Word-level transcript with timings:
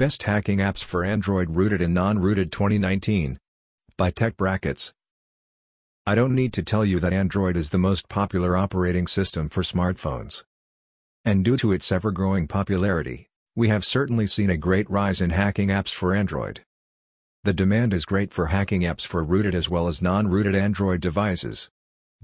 Best 0.00 0.22
Hacking 0.22 0.60
Apps 0.60 0.82
for 0.82 1.04
Android 1.04 1.50
Rooted 1.50 1.82
and 1.82 1.92
Non-Rooted 1.92 2.50
2019 2.50 3.38
by 3.98 4.10
Tech 4.10 4.34
Brackets. 4.34 4.94
I 6.06 6.14
don't 6.14 6.34
need 6.34 6.54
to 6.54 6.62
tell 6.62 6.86
you 6.86 6.98
that 7.00 7.12
Android 7.12 7.54
is 7.54 7.68
the 7.68 7.76
most 7.76 8.08
popular 8.08 8.56
operating 8.56 9.06
system 9.06 9.50
for 9.50 9.62
smartphones. 9.62 10.42
And 11.22 11.44
due 11.44 11.58
to 11.58 11.72
its 11.72 11.92
ever-growing 11.92 12.48
popularity, 12.48 13.28
we 13.54 13.68
have 13.68 13.84
certainly 13.84 14.26
seen 14.26 14.48
a 14.48 14.56
great 14.56 14.88
rise 14.88 15.20
in 15.20 15.28
hacking 15.28 15.68
apps 15.68 15.92
for 15.92 16.14
Android. 16.14 16.62
The 17.44 17.52
demand 17.52 17.92
is 17.92 18.06
great 18.06 18.32
for 18.32 18.46
hacking 18.46 18.80
apps 18.80 19.06
for 19.06 19.22
rooted 19.22 19.54
as 19.54 19.68
well 19.68 19.86
as 19.86 20.00
non-rooted 20.00 20.54
Android 20.54 21.02
devices. 21.02 21.68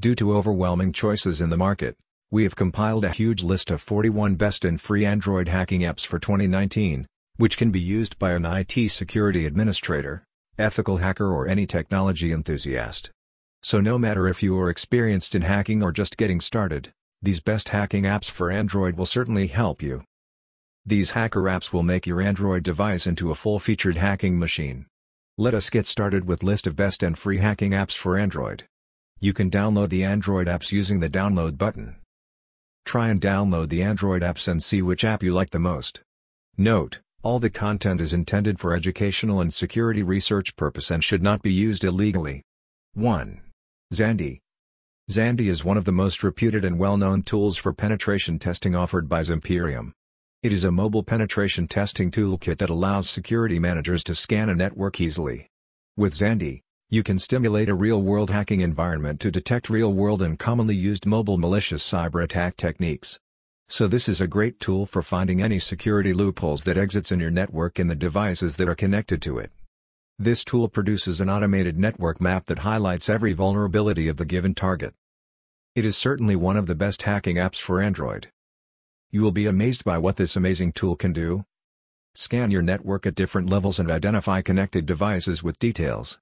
Due 0.00 0.14
to 0.14 0.34
overwhelming 0.34 0.94
choices 0.94 1.42
in 1.42 1.50
the 1.50 1.58
market, 1.58 1.94
we 2.30 2.44
have 2.44 2.56
compiled 2.56 3.04
a 3.04 3.10
huge 3.10 3.42
list 3.42 3.70
of 3.70 3.82
41 3.82 4.36
best 4.36 4.64
and 4.64 4.80
free 4.80 5.04
Android 5.04 5.48
hacking 5.48 5.82
apps 5.82 6.06
for 6.06 6.18
2019, 6.18 7.06
which 7.36 7.58
can 7.58 7.70
be 7.70 7.80
used 7.80 8.18
by 8.18 8.32
an 8.32 8.44
IT 8.44 8.90
security 8.90 9.46
administrator, 9.46 10.24
ethical 10.58 10.98
hacker 10.98 11.32
or 11.32 11.46
any 11.46 11.66
technology 11.66 12.32
enthusiast. 12.32 13.10
So 13.62 13.80
no 13.80 13.98
matter 13.98 14.28
if 14.28 14.42
you 14.42 14.58
are 14.58 14.70
experienced 14.70 15.34
in 15.34 15.42
hacking 15.42 15.82
or 15.82 15.92
just 15.92 16.16
getting 16.16 16.40
started, 16.40 16.92
these 17.20 17.40
best 17.40 17.70
hacking 17.70 18.04
apps 18.04 18.30
for 18.30 18.50
Android 18.50 18.96
will 18.96 19.06
certainly 19.06 19.48
help 19.48 19.82
you. 19.82 20.04
These 20.84 21.10
hacker 21.10 21.42
apps 21.42 21.72
will 21.72 21.82
make 21.82 22.06
your 22.06 22.22
Android 22.22 22.62
device 22.62 23.06
into 23.06 23.30
a 23.30 23.34
full-featured 23.34 23.96
hacking 23.96 24.38
machine. 24.38 24.86
Let 25.36 25.52
us 25.52 25.68
get 25.68 25.86
started 25.86 26.26
with 26.26 26.42
list 26.42 26.66
of 26.66 26.76
best 26.76 27.02
and 27.02 27.18
free 27.18 27.38
hacking 27.38 27.72
apps 27.72 27.96
for 27.96 28.16
Android. 28.16 28.64
You 29.18 29.32
can 29.32 29.50
download 29.50 29.88
the 29.88 30.04
Android 30.04 30.46
apps 30.46 30.72
using 30.72 31.00
the 31.00 31.10
download 31.10 31.58
button. 31.58 31.96
Try 32.84 33.08
and 33.08 33.20
download 33.20 33.68
the 33.68 33.82
Android 33.82 34.22
apps 34.22 34.46
and 34.46 34.62
see 34.62 34.80
which 34.80 35.04
app 35.04 35.22
you 35.22 35.34
like 35.34 35.50
the 35.50 35.58
most. 35.58 36.02
Note, 36.56 37.00
all 37.26 37.40
the 37.40 37.50
content 37.50 38.00
is 38.00 38.12
intended 38.12 38.60
for 38.60 38.72
educational 38.72 39.40
and 39.40 39.52
security 39.52 40.00
research 40.00 40.54
purpose 40.54 40.92
and 40.92 41.02
should 41.02 41.24
not 41.24 41.42
be 41.42 41.52
used 41.52 41.82
illegally. 41.82 42.40
1. 42.94 43.40
Zandy. 43.92 44.38
Zandy 45.10 45.48
is 45.48 45.64
one 45.64 45.76
of 45.76 45.84
the 45.84 45.90
most 45.90 46.22
reputed 46.22 46.64
and 46.64 46.78
well-known 46.78 47.22
tools 47.22 47.56
for 47.56 47.72
penetration 47.72 48.38
testing 48.38 48.76
offered 48.76 49.08
by 49.08 49.22
Zimperium. 49.22 49.90
It 50.44 50.52
is 50.52 50.62
a 50.62 50.70
mobile 50.70 51.02
penetration 51.02 51.66
testing 51.66 52.12
toolkit 52.12 52.58
that 52.58 52.70
allows 52.70 53.10
security 53.10 53.58
managers 53.58 54.04
to 54.04 54.14
scan 54.14 54.48
a 54.48 54.54
network 54.54 55.00
easily. 55.00 55.48
With 55.96 56.12
Zandy, 56.12 56.60
you 56.90 57.02
can 57.02 57.18
stimulate 57.18 57.68
a 57.68 57.74
real-world 57.74 58.30
hacking 58.30 58.60
environment 58.60 59.18
to 59.22 59.32
detect 59.32 59.68
real-world 59.68 60.22
and 60.22 60.38
commonly 60.38 60.76
used 60.76 61.06
mobile 61.06 61.38
malicious 61.38 61.82
cyber 61.82 62.22
attack 62.22 62.56
techniques. 62.56 63.18
So 63.68 63.88
this 63.88 64.08
is 64.08 64.20
a 64.20 64.28
great 64.28 64.60
tool 64.60 64.86
for 64.86 65.02
finding 65.02 65.42
any 65.42 65.58
security 65.58 66.12
loopholes 66.12 66.62
that 66.64 66.78
exits 66.78 67.10
in 67.10 67.18
your 67.18 67.32
network 67.32 67.80
and 67.80 67.90
the 67.90 67.96
devices 67.96 68.56
that 68.56 68.68
are 68.68 68.76
connected 68.76 69.20
to 69.22 69.38
it. 69.38 69.50
This 70.18 70.44
tool 70.44 70.68
produces 70.68 71.20
an 71.20 71.28
automated 71.28 71.76
network 71.76 72.20
map 72.20 72.46
that 72.46 72.60
highlights 72.60 73.08
every 73.08 73.32
vulnerability 73.32 74.06
of 74.06 74.16
the 74.16 74.24
given 74.24 74.54
target. 74.54 74.94
It 75.74 75.84
is 75.84 75.96
certainly 75.96 76.36
one 76.36 76.56
of 76.56 76.66
the 76.66 76.76
best 76.76 77.02
hacking 77.02 77.36
apps 77.36 77.60
for 77.60 77.82
Android. 77.82 78.28
You 79.10 79.22
will 79.22 79.32
be 79.32 79.46
amazed 79.46 79.84
by 79.84 79.98
what 79.98 80.16
this 80.16 80.36
amazing 80.36 80.72
tool 80.72 80.94
can 80.94 81.12
do. 81.12 81.44
Scan 82.14 82.50
your 82.50 82.62
network 82.62 83.04
at 83.04 83.16
different 83.16 83.50
levels 83.50 83.78
and 83.80 83.90
identify 83.90 84.42
connected 84.42 84.86
devices 84.86 85.42
with 85.42 85.58
details. 85.58 86.18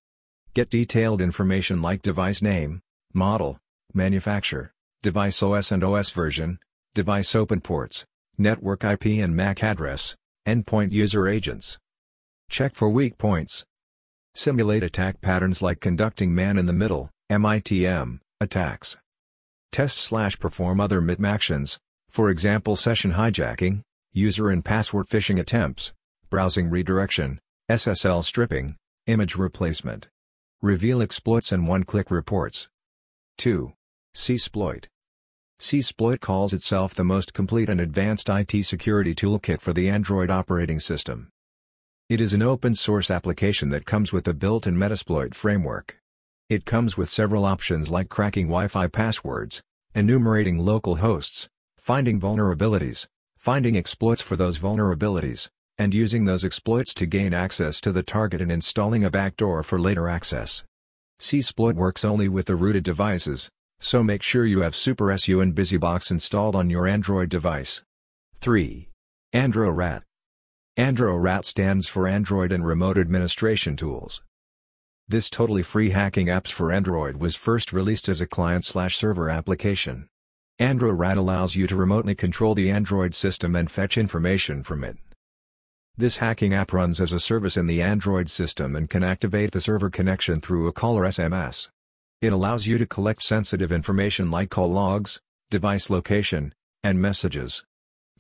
Get 0.55 0.71
detailed 0.71 1.21
information 1.21 1.83
like 1.83 2.03
device 2.03 2.41
name, 2.41 2.81
model, 3.13 3.61
manufacturer, 3.93 4.73
device 5.03 5.43
OS 5.43 5.71
and 5.71 5.85
OS 5.85 6.11
version, 6.11 6.59
device 6.95 7.35
open 7.35 7.61
ports, 7.61 8.07
network 8.39 8.85
IP 8.85 9.07
and 9.07 9.35
MAC 9.35 9.65
address, 9.65 10.15
endpoint 10.47 10.93
user 10.93 11.27
agents. 11.27 11.77
Check 12.49 12.77
for 12.77 12.89
weak 12.89 13.19
points. 13.19 13.65
Simulate 14.35 14.85
attack 14.85 15.21
patterns 15.21 15.61
like 15.61 15.81
conducting 15.81 16.35
man-in-the-middle 16.35 17.11
MITM, 17.31 18.21
attacks. 18.41 18.97
Test 19.73 19.99
slash 19.99 20.39
perform 20.39 20.81
other 20.81 21.01
MITM 21.01 21.27
actions, 21.27 21.79
for 22.11 22.31
example 22.31 22.77
session 22.77 23.13
hijacking, 23.13 23.81
user 24.13 24.49
and 24.51 24.65
password 24.65 25.09
phishing 25.09 25.41
attempts, 25.41 25.93
browsing 26.31 26.71
redirection, 26.71 27.41
SSL 27.69 28.23
stripping, 28.23 28.77
image 29.09 29.35
replacement. 29.35 30.07
Reveal 30.63 31.03
exploits 31.03 31.51
and 31.51 31.67
one-click 31.67 32.11
reports. 32.11 32.69
2. 33.39 33.73
C-sploit. 34.15 34.87
C-Sploit 35.59 36.21
calls 36.21 36.53
itself 36.53 36.95
the 36.95 37.05
most 37.05 37.33
complete 37.33 37.69
and 37.69 37.81
advanced 37.81 38.29
IT 38.29 38.65
security 38.65 39.15
toolkit 39.15 39.61
for 39.61 39.73
the 39.73 39.89
Android 39.89 40.31
operating 40.31 40.81
system. 40.81 41.29
It 42.09 42.21
is 42.21 42.35
an 42.35 42.43
open-source 42.43 43.11
application 43.11 43.71
that 43.71 43.87
comes 43.87 44.13
with 44.13 44.29
a 44.29 44.35
built-in 44.35 44.77
Metasploit 44.77 45.35
framework. 45.35 45.99
It 46.51 46.67
comes 46.67 46.99
with 46.99 47.09
several 47.09 47.45
options 47.45 47.89
like 47.89 48.09
cracking 48.09 48.49
Wi-Fi 48.49 48.89
passwords, 48.89 49.63
enumerating 49.95 50.59
local 50.59 50.97
hosts, 50.97 51.49
finding 51.79 52.21
vulnerabilities, 52.21 53.07
finding 53.39 53.77
exploits 53.77 54.21
for 54.21 54.37
those 54.37 54.59
vulnerabilities, 54.59 55.49
and 55.79 55.95
using 55.95 56.25
those 56.25 56.45
exploits 56.45 56.93
to 56.95 57.07
gain 57.07 57.33
access 57.33 57.81
to 57.81 57.93
the 57.93 58.03
target 58.03 58.41
and 58.41 58.53
installing 58.53 59.05
a 59.05 59.11
backdoor 59.11 59.63
for 59.63 59.81
later 59.81 60.09
access. 60.09 60.65
C-Sploit 61.21 61.75
works 61.75 62.05
only 62.05 62.29
with 62.29 62.47
the 62.47 62.57
rooted 62.57 62.85
devices, 62.85 63.49
so 63.85 64.03
make 64.03 64.23
sure 64.23 64.47
you 64.47 64.63
have 64.63 64.73
SuperSU 64.73 65.43
and 65.43 65.55
BusyBox 65.55 66.11
installed 66.11 66.57
on 66.57 66.71
your 66.71 66.89
Android 66.89 67.29
device. 67.29 67.83
3. 68.41 68.89
AndroRat. 69.35 70.01
AndroRat 70.79 71.45
stands 71.45 71.87
for 71.87 72.09
Android 72.09 72.51
and 72.51 72.65
Remote 72.65 72.97
Administration 72.97 73.77
Tools. 73.77 74.23
This 75.07 75.29
totally 75.29 75.63
free 75.63 75.91
hacking 75.91 76.29
apps 76.29 76.51
for 76.51 76.73
Android 76.73 77.19
was 77.19 77.37
first 77.37 77.75
released 77.75 78.09
as 78.09 78.23
a 78.23 78.27
client-slash-server 78.27 79.29
application. 79.29 80.09
AndroRat 80.59 81.19
allows 81.19 81.55
you 81.55 81.67
to 81.67 81.77
remotely 81.77 82.15
control 82.15 82.55
the 82.55 82.71
Android 82.71 83.15
system 83.15 83.55
and 83.55 83.71
fetch 83.71 83.99
information 83.99 84.63
from 84.63 84.83
it. 84.83 84.97
This 85.95 86.17
hacking 86.17 86.55
app 86.55 86.73
runs 86.73 87.03
as 87.03 87.13
a 87.13 87.21
service 87.21 87.59
in 87.59 87.67
the 87.67 87.83
Android 87.83 88.31
system 88.31 88.77
and 88.77 88.89
can 88.89 89.05
activate 89.05 89.53
the 89.53 89.61
server 89.61 89.91
connection 89.91 90.41
through 90.41 90.69
a 90.69 90.73
call 90.73 90.97
or 90.97 91.03
SMS. 91.03 91.69
It 92.25 92.33
allows 92.33 92.67
you 92.67 92.79
to 92.79 92.87
collect 92.87 93.23
sensitive 93.23 93.71
information 93.71 94.31
like 94.31 94.49
call 94.49 94.73
logs, 94.73 95.21
device 95.51 95.91
location, 95.91 96.55
and 96.83 96.99
messages. 96.99 97.67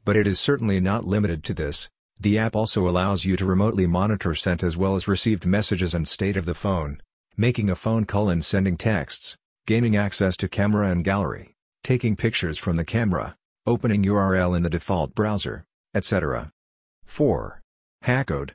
But 0.04 0.14
it 0.14 0.26
is 0.26 0.38
certainly 0.38 0.78
not 0.78 1.06
limited 1.06 1.42
to 1.44 1.54
this, 1.54 1.88
the 2.20 2.38
app 2.38 2.54
also 2.54 2.86
allows 2.86 3.24
you 3.24 3.34
to 3.38 3.46
remotely 3.46 3.86
monitor 3.86 4.34
sent 4.34 4.62
as 4.62 4.76
well 4.76 4.94
as 4.94 5.08
received 5.08 5.46
messages 5.46 5.94
and 5.94 6.06
state 6.06 6.36
of 6.36 6.44
the 6.44 6.54
phone, 6.54 7.00
making 7.38 7.70
a 7.70 7.74
phone 7.74 8.04
call 8.04 8.28
and 8.28 8.44
sending 8.44 8.76
texts, 8.76 9.38
gaining 9.64 9.96
access 9.96 10.36
to 10.36 10.50
camera 10.50 10.90
and 10.90 11.02
gallery, 11.02 11.54
taking 11.82 12.14
pictures 12.14 12.58
from 12.58 12.76
the 12.76 12.84
camera, 12.84 13.34
opening 13.66 14.04
URL 14.04 14.54
in 14.54 14.62
the 14.62 14.68
default 14.68 15.14
browser, 15.14 15.64
etc. 15.94 16.52
4. 17.06 17.62
Hackode. 18.02 18.54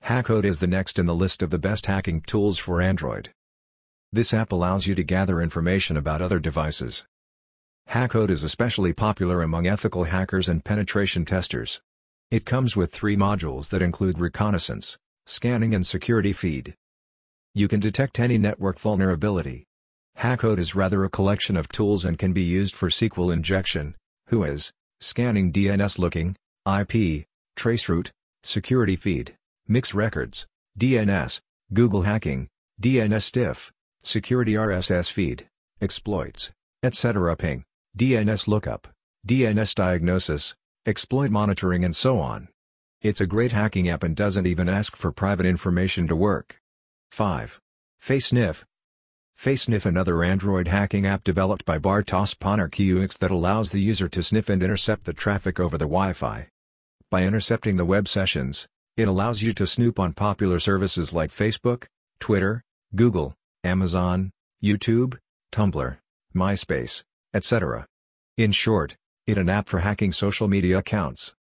Hackode 0.00 0.46
is 0.46 0.60
the 0.60 0.66
next 0.66 0.98
in 0.98 1.04
the 1.04 1.14
list 1.14 1.42
of 1.42 1.50
the 1.50 1.58
best 1.58 1.84
hacking 1.84 2.22
tools 2.22 2.58
for 2.58 2.80
Android. 2.80 3.28
This 4.12 4.34
app 4.34 4.50
allows 4.50 4.88
you 4.88 4.96
to 4.96 5.04
gather 5.04 5.40
information 5.40 5.96
about 5.96 6.20
other 6.20 6.40
devices. 6.40 7.06
Hackode 7.86 8.32
is 8.32 8.42
especially 8.42 8.92
popular 8.92 9.40
among 9.40 9.68
ethical 9.68 10.04
hackers 10.04 10.48
and 10.48 10.64
penetration 10.64 11.24
testers. 11.24 11.80
It 12.28 12.44
comes 12.44 12.74
with 12.74 12.92
three 12.92 13.16
modules 13.16 13.68
that 13.70 13.82
include 13.82 14.18
reconnaissance, 14.18 14.98
scanning 15.26 15.74
and 15.74 15.86
security 15.86 16.32
feed. 16.32 16.74
You 17.54 17.68
can 17.68 17.78
detect 17.78 18.18
any 18.18 18.36
network 18.36 18.80
vulnerability. 18.80 19.64
Hackode 20.16 20.58
is 20.58 20.74
rather 20.74 21.04
a 21.04 21.10
collection 21.10 21.56
of 21.56 21.68
tools 21.68 22.04
and 22.04 22.18
can 22.18 22.32
be 22.32 22.42
used 22.42 22.74
for 22.74 22.88
SQL 22.88 23.32
injection, 23.32 23.94
WHOIS, 24.28 24.72
scanning 25.00 25.52
DNS 25.52 26.00
looking, 26.00 26.34
IP, 26.66 27.26
traceroute, 27.56 28.10
security 28.42 28.96
feed, 28.96 29.36
mix 29.68 29.94
records, 29.94 30.48
DNS, 30.76 31.40
Google 31.72 32.02
hacking, 32.02 32.48
DNS 32.80 33.22
stiff, 33.22 33.72
security 34.02 34.54
RSS 34.54 35.10
feed, 35.10 35.48
exploits, 35.80 36.52
etc. 36.82 37.36
ping, 37.36 37.64
DNS 37.96 38.48
lookup, 38.48 38.88
DNS 39.26 39.74
diagnosis, 39.74 40.54
exploit 40.86 41.30
monitoring 41.30 41.84
and 41.84 41.94
so 41.94 42.18
on. 42.18 42.48
It's 43.02 43.20
a 43.20 43.26
great 43.26 43.52
hacking 43.52 43.88
app 43.88 44.02
and 44.02 44.16
doesn't 44.16 44.46
even 44.46 44.68
ask 44.68 44.96
for 44.96 45.12
private 45.12 45.46
information 45.46 46.06
to 46.08 46.16
work. 46.16 46.60
5. 47.12 47.60
FaceSniff 48.02 48.64
FaceSniff 49.38 49.86
another 49.86 50.22
Android 50.22 50.68
hacking 50.68 51.06
app 51.06 51.24
developed 51.24 51.64
by 51.64 51.78
Bartosz 51.78 52.36
Ponarkiewicz 52.36 53.18
that 53.18 53.30
allows 53.30 53.72
the 53.72 53.80
user 53.80 54.08
to 54.08 54.22
sniff 54.22 54.48
and 54.50 54.62
intercept 54.62 55.04
the 55.04 55.14
traffic 55.14 55.58
over 55.58 55.78
the 55.78 55.86
Wi-Fi. 55.86 56.48
By 57.10 57.24
intercepting 57.24 57.76
the 57.76 57.86
web 57.86 58.06
sessions, 58.06 58.68
it 58.96 59.08
allows 59.08 59.42
you 59.42 59.54
to 59.54 59.66
snoop 59.66 59.98
on 59.98 60.12
popular 60.12 60.60
services 60.60 61.14
like 61.14 61.30
Facebook, 61.30 61.86
Twitter, 62.20 62.62
Google, 62.94 63.34
Amazon, 63.64 64.30
YouTube, 64.62 65.18
Tumblr, 65.52 65.98
MySpace, 66.34 67.02
etc. 67.34 67.86
In 68.36 68.52
short, 68.52 68.96
it 69.26 69.36
an 69.36 69.50
app 69.50 69.68
for 69.68 69.80
hacking 69.80 70.12
social 70.12 70.48
media 70.48 70.78
accounts. 70.78 71.34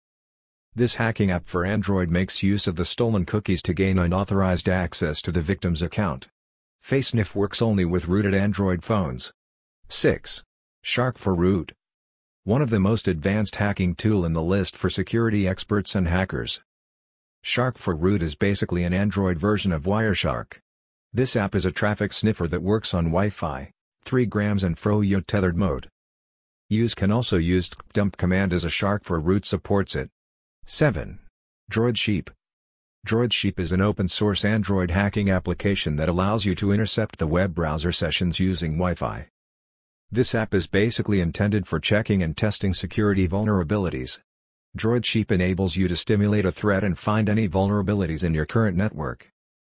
This 0.75 0.95
hacking 0.95 1.31
app 1.31 1.47
for 1.47 1.65
Android 1.65 2.09
makes 2.09 2.43
use 2.43 2.67
of 2.67 2.75
the 2.75 2.85
stolen 2.85 3.25
cookies 3.25 3.61
to 3.63 3.73
gain 3.73 3.97
unauthorized 3.97 4.67
access 4.67 5.21
to 5.21 5.31
the 5.31 5.41
victim's 5.41 5.81
account. 5.81 6.27
FaceSniff 6.83 7.35
works 7.35 7.61
only 7.61 7.85
with 7.85 8.07
rooted 8.07 8.33
Android 8.33 8.83
phones. 8.83 9.31
6. 9.87 10.43
Shark 10.81 11.17
for 11.17 11.33
Root. 11.33 11.73
One 12.43 12.61
of 12.61 12.69
the 12.69 12.79
most 12.79 13.07
advanced 13.07 13.57
hacking 13.57 13.95
tool 13.95 14.25
in 14.25 14.33
the 14.33 14.43
list 14.43 14.75
for 14.75 14.89
security 14.89 15.47
experts 15.47 15.95
and 15.95 16.07
hackers. 16.07 16.61
Shark 17.41 17.77
for 17.77 17.95
Root 17.95 18.21
is 18.21 18.35
basically 18.35 18.83
an 18.83 18.93
Android 18.93 19.37
version 19.37 19.71
of 19.71 19.83
Wireshark. 19.83 20.59
This 21.11 21.35
app 21.35 21.55
is 21.55 21.65
a 21.65 21.71
traffic 21.71 22.13
sniffer 22.13 22.47
that 22.49 22.61
works 22.61 22.93
on 22.93 23.05
Wi-Fi, 23.05 23.71
3 24.03 24.25
grams 24.27 24.63
and 24.63 24.77
FROYO 24.77 25.25
tethered 25.25 25.57
mode. 25.57 25.87
Use 26.69 26.93
can 26.93 27.11
also 27.11 27.37
use 27.37 27.71
dump 27.93 28.15
command 28.15 28.53
as 28.53 28.63
a 28.63 28.69
Shark 28.69 29.03
for 29.03 29.19
Root 29.19 29.43
supports 29.43 29.95
it. 29.95 30.11
7. 30.65 31.17
Droid 31.71 31.97
Sheep 31.97 32.29
Droid 33.07 33.33
Sheep 33.33 33.59
is 33.59 33.71
an 33.71 33.81
open-source 33.81 34.45
Android 34.45 34.91
hacking 34.91 35.31
application 35.31 35.95
that 35.95 36.09
allows 36.09 36.45
you 36.45 36.53
to 36.53 36.71
intercept 36.71 37.17
the 37.17 37.25
web 37.25 37.55
browser 37.55 37.91
sessions 37.91 38.39
using 38.39 38.73
Wi-Fi. 38.73 39.25
This 40.11 40.35
app 40.35 40.53
is 40.53 40.67
basically 40.67 41.21
intended 41.21 41.65
for 41.65 41.79
checking 41.79 42.21
and 42.21 42.37
testing 42.37 42.71
security 42.71 43.27
vulnerabilities. 43.27 44.19
Droid 44.77 45.05
Sheep 45.05 45.31
enables 45.31 45.75
you 45.75 45.87
to 45.87 45.95
stimulate 45.95 46.45
a 46.45 46.51
threat 46.51 46.83
and 46.83 46.95
find 46.95 47.29
any 47.29 47.49
vulnerabilities 47.49 48.23
in 48.23 48.35
your 48.35 48.45
current 48.45 48.77
network. 48.77 49.31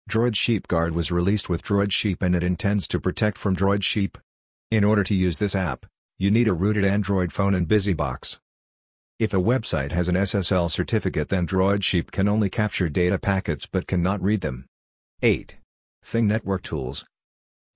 DroidSheep 0.09 0.67
Guard 0.67 0.93
was 0.93 1.11
released 1.11 1.49
with 1.49 1.63
Droid 1.63 1.91
Sheep 1.91 2.21
and 2.21 2.35
it 2.35 2.43
intends 2.43 2.87
to 2.87 2.99
protect 2.99 3.37
from 3.37 3.55
Droid 3.55 3.83
Sheep. 3.83 4.17
In 4.71 4.83
order 4.83 5.03
to 5.03 5.15
use 5.15 5.39
this 5.39 5.55
app, 5.55 5.85
you 6.17 6.31
need 6.31 6.47
a 6.47 6.53
rooted 6.53 6.85
Android 6.85 7.33
phone 7.33 7.55
and 7.55 7.67
BusyBox. 7.67 8.39
If 9.19 9.33
a 9.33 9.37
website 9.37 9.91
has 9.91 10.07
an 10.07 10.15
SSL 10.15 10.69
certificate 10.69 11.29
then 11.29 11.47
Droid 11.47 11.83
Sheep 11.83 12.11
can 12.11 12.27
only 12.27 12.49
capture 12.49 12.89
data 12.89 13.17
packets 13.17 13.65
but 13.65 13.87
cannot 13.87 14.21
read 14.21 14.41
them. 14.41 14.65
8. 15.21 15.57
Fing 16.03 16.27
Network 16.27 16.63
Tools 16.63 17.05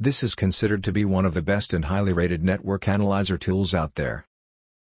this 0.02 0.24
is 0.24 0.34
considered 0.34 0.82
to 0.86 0.94
be 0.94 1.04
one 1.04 1.26
of 1.26 1.34
the 1.34 1.42
best 1.42 1.74
and 1.74 1.84
highly 1.84 2.14
rated 2.14 2.42
network 2.42 2.88
analyzer 2.88 3.38
tools 3.38 3.76
out 3.76 3.96
there. 3.96 4.26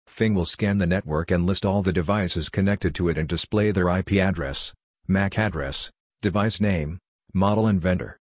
Fing 0.07 0.35
will 0.35 0.45
scan 0.45 0.77
the 0.77 0.87
network 0.87 1.31
and 1.31 1.47
list 1.47 1.65
all 1.65 1.81
the 1.81 1.91
devices 1.91 2.51
connected 2.51 2.95
to 2.97 3.09
it 3.09 3.17
and 3.17 3.27
display 3.27 3.71
their 3.71 3.89
IP 3.89 4.13
address, 4.15 4.75
MAC 5.09 5.39
address, 5.39 5.91
device 6.21 6.61
name, 6.61 6.99
model 7.35 7.67
and 7.67 7.81
vendor. 7.81 8.19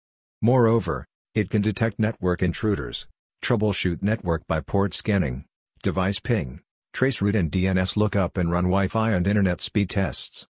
Moreover, 0.41 1.05
it 1.35 1.49
can 1.49 1.61
detect 1.61 1.99
network 1.99 2.41
intruders, 2.41 3.07
troubleshoot 3.41 4.03
network 4.03 4.45
by 4.47 4.61
port 4.61 4.93
scanning, 4.93 5.45
device 5.81 6.19
ping, 6.19 6.61
trace 6.93 7.21
route 7.21 7.35
and 7.35 7.51
DNS 7.51 7.97
lookup 7.97 8.37
and 8.37 8.51
run 8.51 8.65
Wi-Fi 8.65 9.11
and 9.11 9.27
internet 9.27 9.61
speed 9.61 9.89
tests. 9.89 10.47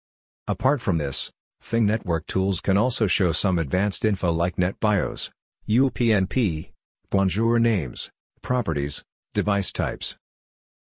Apart 0.48 0.82
from 0.82 0.98
this, 0.98 1.32
Fing 1.64 1.86
network 1.86 2.28
tools 2.28 2.60
can 2.60 2.76
also 2.76 3.08
show 3.08 3.32
some 3.32 3.58
advanced 3.58 4.04
info 4.04 4.34
like 4.34 4.58
NetBIOS, 4.58 5.32
UPnP, 5.70 6.72
bonjour 7.10 7.58
names, 7.58 8.12
properties, 8.42 9.02
device 9.34 9.72
types. 9.72 10.18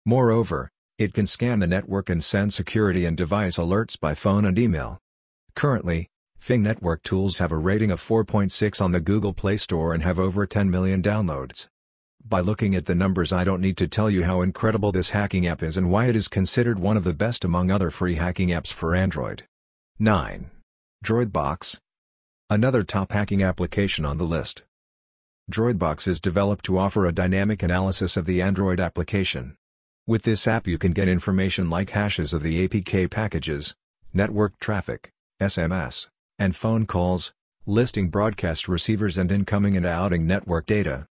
Moreover, 0.05 0.69
it 0.97 1.13
can 1.13 1.27
scan 1.27 1.59
the 1.59 1.67
network 1.67 2.09
and 2.09 2.23
send 2.23 2.53
security 2.53 3.03
and 3.03 3.17
device 3.17 3.57
alerts 3.57 3.99
by 3.99 4.15
phone 4.15 4.45
and 4.45 4.57
email. 4.57 4.97
Currently, 5.55 6.07
Fing 6.41 6.63
network 6.63 7.03
tools 7.03 7.37
have 7.37 7.51
a 7.51 7.55
rating 7.55 7.91
of 7.91 8.01
4.6 8.01 8.81
on 8.81 8.91
the 8.91 8.99
Google 8.99 9.31
Play 9.31 9.57
Store 9.57 9.93
and 9.93 10.01
have 10.01 10.17
over 10.17 10.47
10 10.47 10.71
million 10.71 10.99
downloads. 10.99 11.67
By 12.27 12.39
looking 12.39 12.73
at 12.73 12.87
the 12.87 12.95
numbers 12.95 13.31
I 13.31 13.43
don't 13.43 13.61
need 13.61 13.77
to 13.77 13.87
tell 13.87 14.09
you 14.09 14.23
how 14.23 14.41
incredible 14.41 14.91
this 14.91 15.11
hacking 15.11 15.45
app 15.45 15.61
is 15.61 15.77
and 15.77 15.91
why 15.91 16.07
it 16.07 16.15
is 16.15 16.27
considered 16.27 16.79
one 16.79 16.97
of 16.97 17.03
the 17.03 17.13
best 17.13 17.45
among 17.45 17.69
other 17.69 17.91
free 17.91 18.15
hacking 18.15 18.49
apps 18.49 18.73
for 18.73 18.95
Android. 18.95 19.43
9. 19.99 20.49
DroidBox, 21.05 21.77
Another 22.49 22.81
top 22.81 23.11
hacking 23.11 23.43
application 23.43 24.03
on 24.03 24.17
the 24.17 24.23
list. 24.23 24.63
DroidBox 25.51 26.07
is 26.07 26.19
developed 26.19 26.65
to 26.65 26.79
offer 26.79 27.05
a 27.05 27.13
dynamic 27.13 27.61
analysis 27.61 28.17
of 28.17 28.25
the 28.25 28.41
Android 28.41 28.79
application. 28.79 29.57
With 30.07 30.23
this 30.23 30.47
app 30.47 30.65
you 30.65 30.79
can 30.79 30.93
get 30.93 31.07
information 31.07 31.69
like 31.69 31.91
hashes 31.91 32.33
of 32.33 32.41
the 32.41 32.67
APK 32.67 33.11
packages, 33.11 33.75
network 34.11 34.57
traffic, 34.57 35.11
SMS, 35.39 36.09
and 36.41 36.55
phone 36.55 36.87
calls, 36.87 37.33
listing 37.67 38.09
broadcast 38.09 38.67
receivers 38.67 39.15
and 39.15 39.31
incoming 39.31 39.77
and 39.77 39.85
outing 39.85 40.25
network 40.25 40.65
data. 40.65 41.05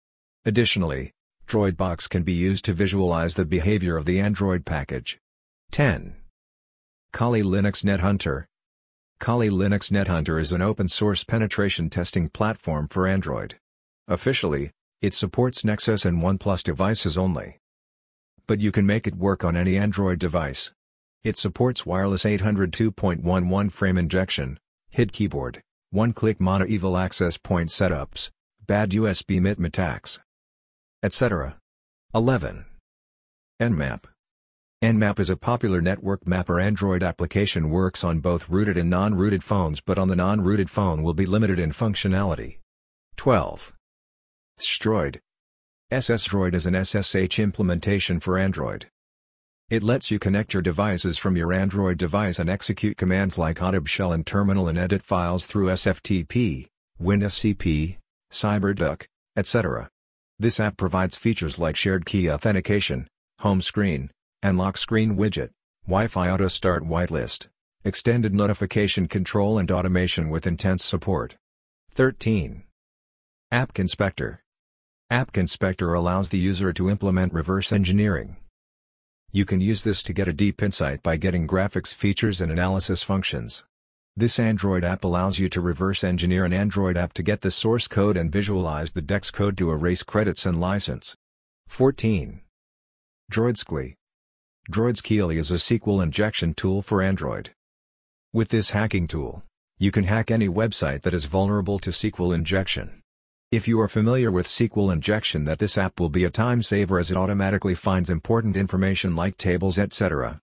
Additionally, 0.43 1.11
DroidBox 1.45 2.09
can 2.09 2.23
be 2.23 2.33
used 2.33 2.65
to 2.65 2.73
visualize 2.73 3.35
the 3.35 3.45
behavior 3.45 3.95
of 3.95 4.05
the 4.05 4.19
Android 4.19 4.65
package. 4.65 5.19
10. 5.69 6.15
Kali 7.13 7.43
Linux 7.43 7.83
NetHunter 7.83 8.45
Kali 9.19 9.51
Linux 9.51 9.91
NetHunter 9.91 10.41
is 10.41 10.51
an 10.51 10.63
open-source 10.63 11.23
penetration 11.23 11.91
testing 11.91 12.29
platform 12.29 12.87
for 12.87 13.07
Android. 13.07 13.53
Officially, 14.07 14.71
it 14.99 15.13
supports 15.13 15.63
Nexus 15.63 16.05
and 16.05 16.23
OnePlus 16.23 16.63
devices 16.63 17.19
only. 17.19 17.59
But 18.47 18.61
you 18.61 18.71
can 18.71 18.87
make 18.87 19.05
it 19.05 19.13
work 19.13 19.43
on 19.43 19.55
any 19.55 19.77
Android 19.77 20.17
device. 20.17 20.71
It 21.23 21.37
supports 21.37 21.85
wireless 21.85 22.23
802.11 22.23 23.71
frame 23.71 23.99
injection, 23.99 24.57
HID 24.91 25.13
keyboard, 25.13 25.61
one-click 25.91 26.39
mono 26.39 26.65
evil 26.65 26.97
access 26.97 27.37
point 27.37 27.69
setups, 27.69 28.31
bad 28.65 28.91
USB 28.91 29.39
MITM 29.39 29.65
attacks, 29.65 30.19
etc. 31.03 31.57
11. 32.15 32.65
Nmap 33.61 34.03
Nmap 34.83 35.19
is 35.19 35.29
a 35.29 35.37
popular 35.37 35.81
network 35.81 36.25
mapper 36.25 36.59
Android 36.59 37.03
application 37.03 37.69
works 37.69 38.03
on 38.03 38.19
both 38.19 38.49
rooted 38.49 38.77
and 38.77 38.89
non-rooted 38.89 39.43
phones 39.43 39.79
but 39.79 39.99
on 39.99 40.07
the 40.07 40.15
non-rooted 40.15 40.69
phone 40.69 41.03
will 41.03 41.13
be 41.13 41.25
limited 41.25 41.59
in 41.59 41.71
functionality. 41.71 42.57
12. 43.17 43.73
SSDroid 44.59 45.19
SSDroid 45.91 46.53
is 46.53 46.65
an 46.65 46.83
SSH 46.83 47.39
implementation 47.39 48.19
for 48.19 48.37
Android. 48.37 48.87
It 49.69 49.83
lets 49.83 50.09
you 50.09 50.17
connect 50.17 50.55
your 50.55 50.63
devices 50.63 51.19
from 51.19 51.37
your 51.37 51.53
Android 51.53 51.99
device 51.99 52.39
and 52.39 52.49
execute 52.49 52.97
commands 52.97 53.37
like 53.37 53.59
Autob 53.59 53.87
shell 53.87 54.11
and 54.11 54.25
terminal 54.25 54.67
and 54.67 54.79
edit 54.79 55.03
files 55.03 55.45
through 55.45 55.67
SFTP, 55.67 56.65
WinSCP, 56.99 57.97
CyberDuck, 58.31 59.05
etc. 59.35 59.87
This 60.39 60.59
app 60.59 60.75
provides 60.75 61.17
features 61.17 61.59
like 61.59 61.75
shared 61.75 62.07
key 62.07 62.31
authentication, 62.31 63.07
home 63.41 63.61
screen, 63.61 64.09
and 64.41 64.57
lock 64.57 64.75
screen 64.75 65.15
widget, 65.15 65.51
Wi-Fi 65.85 66.31
auto 66.31 66.47
start 66.47 66.83
whitelist, 66.83 67.45
extended 67.83 68.33
notification 68.33 69.07
control 69.07 69.59
and 69.59 69.69
automation 69.69 70.29
with 70.29 70.47
intense 70.47 70.83
support. 70.83 71.35
13. 71.93 72.63
App 73.51 73.77
Inspector 73.77 74.41
AppInspector 75.11 75.43
AppInspector 75.43 75.95
allows 75.95 76.29
the 76.29 76.39
user 76.39 76.73
to 76.73 76.89
implement 76.89 77.33
reverse 77.33 77.71
engineering. 77.71 78.35
You 79.31 79.45
can 79.45 79.61
use 79.61 79.83
this 79.83 80.01
to 80.03 80.13
get 80.13 80.27
a 80.27 80.33
deep 80.33 80.59
insight 80.63 81.03
by 81.03 81.15
getting 81.17 81.47
graphics 81.47 81.93
features 81.93 82.41
and 82.41 82.51
analysis 82.51 83.03
functions. 83.03 83.63
This 84.17 84.39
Android 84.39 84.83
app 84.83 85.03
allows 85.03 85.37
you 85.37 85.49
to 85.49 85.61
reverse 85.61 86.03
engineer 86.03 86.45
an 86.45 86.53
Android 86.53 86.97
app 86.97 87.13
to 87.13 87.21
get 87.21 87.41
the 87.41 87.51
source 87.51 87.87
code 87.87 88.17
and 88.17 88.31
visualize 88.31 88.93
the 88.93 89.03
DEX 89.03 89.29
code 89.29 89.55
to 89.57 89.69
erase 89.69 90.01
credits 90.01 90.47
and 90.47 90.59
license. 90.59 91.15
14. 91.67 92.41
DroidSquealy 93.31 93.93
DroidSquealy 94.71 95.35
is 95.37 95.51
a 95.51 95.55
SQL 95.55 96.01
injection 96.01 96.55
tool 96.55 96.81
for 96.81 97.03
Android. 97.03 97.51
With 98.33 98.49
this 98.49 98.71
hacking 98.71 99.05
tool, 99.05 99.43
you 99.77 99.91
can 99.91 100.05
hack 100.05 100.31
any 100.31 100.49
website 100.49 101.03
that 101.03 101.13
is 101.13 101.25
vulnerable 101.25 101.77
to 101.79 101.91
SQL 101.91 102.33
injection. 102.33 102.98
If 103.51 103.67
you 103.67 103.79
are 103.81 103.87
familiar 103.87 104.29
with 104.29 104.45
SQL 104.45 104.93
injection 104.93 105.45
that 105.45 105.57
this 105.57 105.75
app 105.75 105.99
will 105.99 106.09
be 106.09 106.23
a 106.23 106.29
time 106.29 106.61
saver 106.61 106.99
as 106.99 107.09
it 107.09 107.17
automatically 107.17 107.73
finds 107.73 108.11
important 108.11 108.55
information 108.55 109.15
like 109.15 109.37
tables 109.37 109.79
etc. 109.79 110.39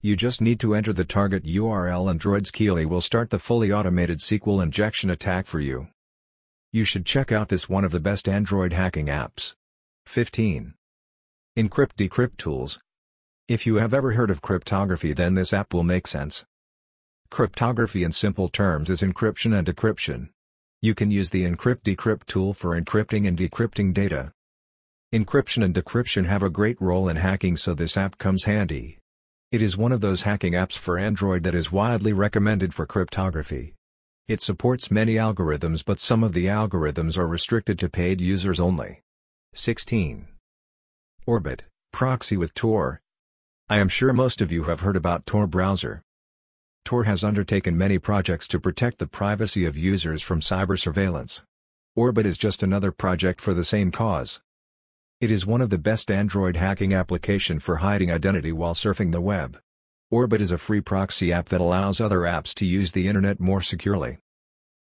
You 0.00 0.16
just 0.16 0.40
need 0.40 0.58
to 0.60 0.74
enter 0.74 0.92
the 0.92 1.04
target 1.04 1.44
URL 1.44 2.10
and 2.10 2.20
DroidSquealy 2.20 2.84
will 2.84 3.00
start 3.00 3.30
the 3.30 3.38
fully 3.38 3.72
automated 3.72 4.18
SQL 4.18 4.60
injection 4.60 5.08
attack 5.08 5.46
for 5.46 5.60
you. 5.60 5.86
You 6.72 6.82
should 6.82 7.06
check 7.06 7.30
out 7.30 7.48
this 7.48 7.68
one 7.68 7.84
of 7.84 7.92
the 7.92 8.00
best 8.00 8.28
Android 8.28 8.72
hacking 8.72 9.06
apps. 9.06 9.54
15. 10.06 10.74
Encrypt 11.56 11.94
Decrypt 11.96 12.38
Tools 12.38 12.80
if 13.46 13.66
you 13.66 13.76
have 13.76 13.94
ever 13.94 14.12
heard 14.12 14.30
of 14.30 14.42
cryptography 14.42 15.12
then 15.12 15.34
this 15.34 15.52
app 15.52 15.72
will 15.72 15.84
make 15.84 16.08
sense. 16.08 16.44
Cryptography 17.30 18.02
in 18.02 18.10
simple 18.10 18.48
terms 18.48 18.90
is 18.90 19.00
encryption 19.00 19.56
and 19.56 19.68
decryption. 19.68 20.30
You 20.80 20.94
can 20.94 21.10
use 21.10 21.30
the 21.30 21.42
Encrypt 21.42 21.82
Decrypt 21.82 22.26
tool 22.26 22.54
for 22.54 22.80
encrypting 22.80 23.26
and 23.26 23.36
decrypting 23.36 23.92
data. 23.92 24.32
Encryption 25.12 25.64
and 25.64 25.74
decryption 25.74 26.26
have 26.26 26.42
a 26.44 26.50
great 26.50 26.80
role 26.80 27.08
in 27.08 27.16
hacking 27.16 27.56
so 27.56 27.74
this 27.74 27.96
app 27.96 28.16
comes 28.18 28.44
handy. 28.44 28.98
It 29.50 29.60
is 29.60 29.76
one 29.76 29.90
of 29.90 30.00
those 30.00 30.22
hacking 30.22 30.52
apps 30.52 30.78
for 30.78 30.96
Android 30.96 31.42
that 31.42 31.54
is 31.54 31.72
widely 31.72 32.12
recommended 32.12 32.74
for 32.74 32.86
cryptography. 32.86 33.74
It 34.28 34.40
supports 34.40 34.90
many 34.90 35.14
algorithms 35.14 35.84
but 35.84 35.98
some 35.98 36.22
of 36.22 36.32
the 36.32 36.46
algorithms 36.46 37.18
are 37.18 37.26
restricted 37.26 37.78
to 37.80 37.88
paid 37.88 38.20
users 38.20 38.60
only. 38.60 39.00
16. 39.54 40.28
Orbit, 41.26 41.64
proxy 41.92 42.36
with 42.36 42.54
Tor, 42.54 43.00
I 43.68 43.78
am 43.78 43.88
sure 43.88 44.12
most 44.12 44.40
of 44.40 44.52
you 44.52 44.62
have 44.64 44.80
heard 44.80 44.96
about 44.96 45.26
Tor 45.26 45.46
browser. 45.46 46.02
Tor 46.88 47.04
has 47.04 47.22
undertaken 47.22 47.76
many 47.76 47.98
projects 47.98 48.48
to 48.48 48.58
protect 48.58 48.96
the 48.96 49.06
privacy 49.06 49.66
of 49.66 49.76
users 49.76 50.22
from 50.22 50.40
cyber 50.40 50.80
surveillance. 50.80 51.42
Orbit 51.94 52.24
is 52.24 52.38
just 52.38 52.62
another 52.62 52.92
project 52.92 53.42
for 53.42 53.52
the 53.52 53.62
same 53.62 53.90
cause. 53.90 54.40
It 55.20 55.30
is 55.30 55.44
one 55.44 55.60
of 55.60 55.68
the 55.68 55.76
best 55.76 56.10
Android 56.10 56.56
hacking 56.56 56.94
application 56.94 57.58
for 57.60 57.76
hiding 57.84 58.10
identity 58.10 58.52
while 58.52 58.72
surfing 58.72 59.12
the 59.12 59.20
web. 59.20 59.58
Orbit 60.10 60.40
is 60.40 60.50
a 60.50 60.56
free 60.56 60.80
proxy 60.80 61.30
app 61.30 61.50
that 61.50 61.60
allows 61.60 62.00
other 62.00 62.20
apps 62.20 62.54
to 62.54 62.64
use 62.64 62.92
the 62.92 63.06
internet 63.06 63.38
more 63.38 63.60
securely. 63.60 64.16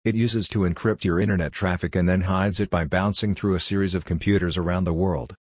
It 0.03 0.15
uses 0.15 0.47
to 0.47 0.61
encrypt 0.61 1.03
your 1.03 1.19
internet 1.19 1.51
traffic 1.51 1.95
and 1.95 2.09
then 2.09 2.21
hides 2.21 2.59
it 2.59 2.71
by 2.71 2.85
bouncing 2.85 3.35
through 3.35 3.53
a 3.53 3.59
series 3.59 3.93
of 3.93 4.03
computers 4.03 4.57
around 4.57 4.85
the 4.85 4.93
world. 4.93 5.35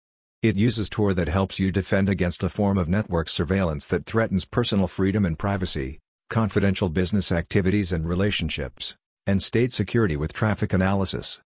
It 0.40 0.56
uses 0.56 0.88
Tor 0.88 1.12
that 1.12 1.28
helps 1.28 1.58
you 1.58 1.70
defend 1.70 2.08
against 2.08 2.42
a 2.42 2.48
form 2.48 2.78
of 2.78 2.88
network 2.88 3.28
surveillance 3.28 3.86
that 3.88 4.06
threatens 4.06 4.46
personal 4.46 4.88
freedom 4.88 5.26
and 5.26 5.38
privacy, 5.38 5.98
confidential 6.28 6.90
business 6.90 7.32
activities 7.32 7.90
and 7.92 8.06
relationships, 8.06 8.96
and 9.26 9.42
state 9.42 9.72
security 9.72 10.16
with 10.16 10.32
traffic 10.32 10.72
analysis. 10.72 11.40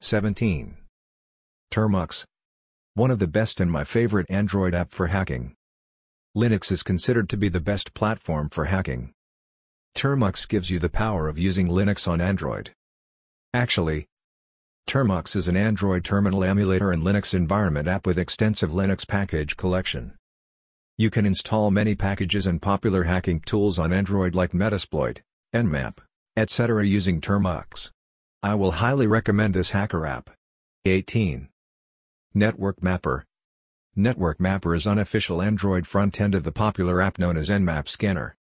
17. 0.00 0.76
Termux. 1.70 2.24
One 2.94 3.10
of 3.10 3.20
the 3.20 3.28
best 3.28 3.60
and 3.60 3.70
my 3.70 3.84
favorite 3.84 4.26
Android 4.28 4.74
app 4.74 4.90
for 4.90 5.06
hacking. 5.06 5.54
Linux 6.36 6.72
is 6.72 6.82
considered 6.82 7.28
to 7.28 7.36
be 7.36 7.48
the 7.48 7.60
best 7.60 7.94
platform 7.94 8.48
for 8.50 8.64
hacking. 8.64 9.12
Termux 9.96 10.48
gives 10.48 10.68
you 10.68 10.80
the 10.80 10.88
power 10.88 11.28
of 11.28 11.38
using 11.38 11.68
Linux 11.68 12.08
on 12.08 12.20
Android. 12.20 12.72
Actually, 13.52 14.06
Termux 14.88 15.36
is 15.36 15.46
an 15.46 15.56
Android 15.56 16.04
terminal 16.04 16.42
emulator 16.42 16.90
and 16.90 17.04
Linux 17.04 17.34
environment 17.34 17.86
app 17.86 18.04
with 18.04 18.18
extensive 18.18 18.70
Linux 18.70 19.06
package 19.06 19.56
collection. 19.56 20.14
You 20.96 21.10
can 21.10 21.26
install 21.26 21.72
many 21.72 21.96
packages 21.96 22.46
and 22.46 22.62
popular 22.62 23.02
hacking 23.02 23.40
tools 23.40 23.80
on 23.80 23.92
Android 23.92 24.36
like 24.36 24.52
Metasploit, 24.52 25.22
Nmap, 25.52 25.98
etc. 26.36 26.86
using 26.86 27.20
Termux. 27.20 27.90
I 28.44 28.54
will 28.54 28.70
highly 28.72 29.08
recommend 29.08 29.54
this 29.54 29.72
hacker 29.72 30.06
app. 30.06 30.30
18. 30.84 31.48
Network 32.32 32.80
Mapper 32.80 33.24
Network 33.96 34.38
Mapper 34.38 34.72
is 34.72 34.86
unofficial 34.86 35.42
Android 35.42 35.84
front-end 35.84 36.32
of 36.32 36.44
the 36.44 36.52
popular 36.52 37.02
app 37.02 37.18
known 37.18 37.36
as 37.36 37.50
Nmap 37.50 37.88
Scanner. 37.88 38.36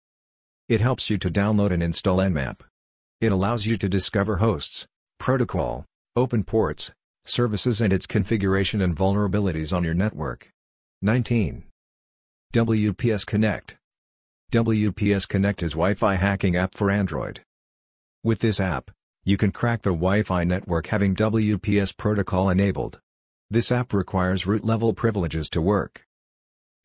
It 0.70 0.80
helps 0.80 1.10
you 1.10 1.18
to 1.18 1.30
download 1.30 1.70
and 1.70 1.82
install 1.82 2.16
Nmap. 2.16 2.60
It 3.20 3.30
allows 3.30 3.66
you 3.66 3.76
to 3.76 3.90
discover 3.90 4.36
hosts, 4.36 4.86
protocol, 5.18 5.84
open 6.16 6.44
ports, 6.44 6.92
services 7.26 7.82
and 7.82 7.92
its 7.92 8.06
configuration 8.06 8.80
and 8.80 8.96
vulnerabilities 8.96 9.76
on 9.76 9.84
your 9.84 9.94
network. 9.94 10.50
19. 11.02 11.67
WPS 12.54 13.26
Connect 13.26 13.76
WPS 14.50 15.28
Connect 15.28 15.62
is 15.62 15.72
Wi-Fi 15.72 16.14
hacking 16.14 16.56
app 16.56 16.74
for 16.74 16.90
Android. 16.90 17.42
With 18.24 18.38
this 18.40 18.58
app, 18.58 18.90
you 19.22 19.36
can 19.36 19.52
crack 19.52 19.82
the 19.82 19.90
Wi-Fi 19.90 20.44
network 20.44 20.86
having 20.86 21.14
WPS 21.14 21.94
protocol 21.94 22.48
enabled. 22.48 23.00
This 23.50 23.70
app 23.70 23.92
requires 23.92 24.46
root-level 24.46 24.94
privileges 24.94 25.50
to 25.50 25.60
work. 25.60 26.06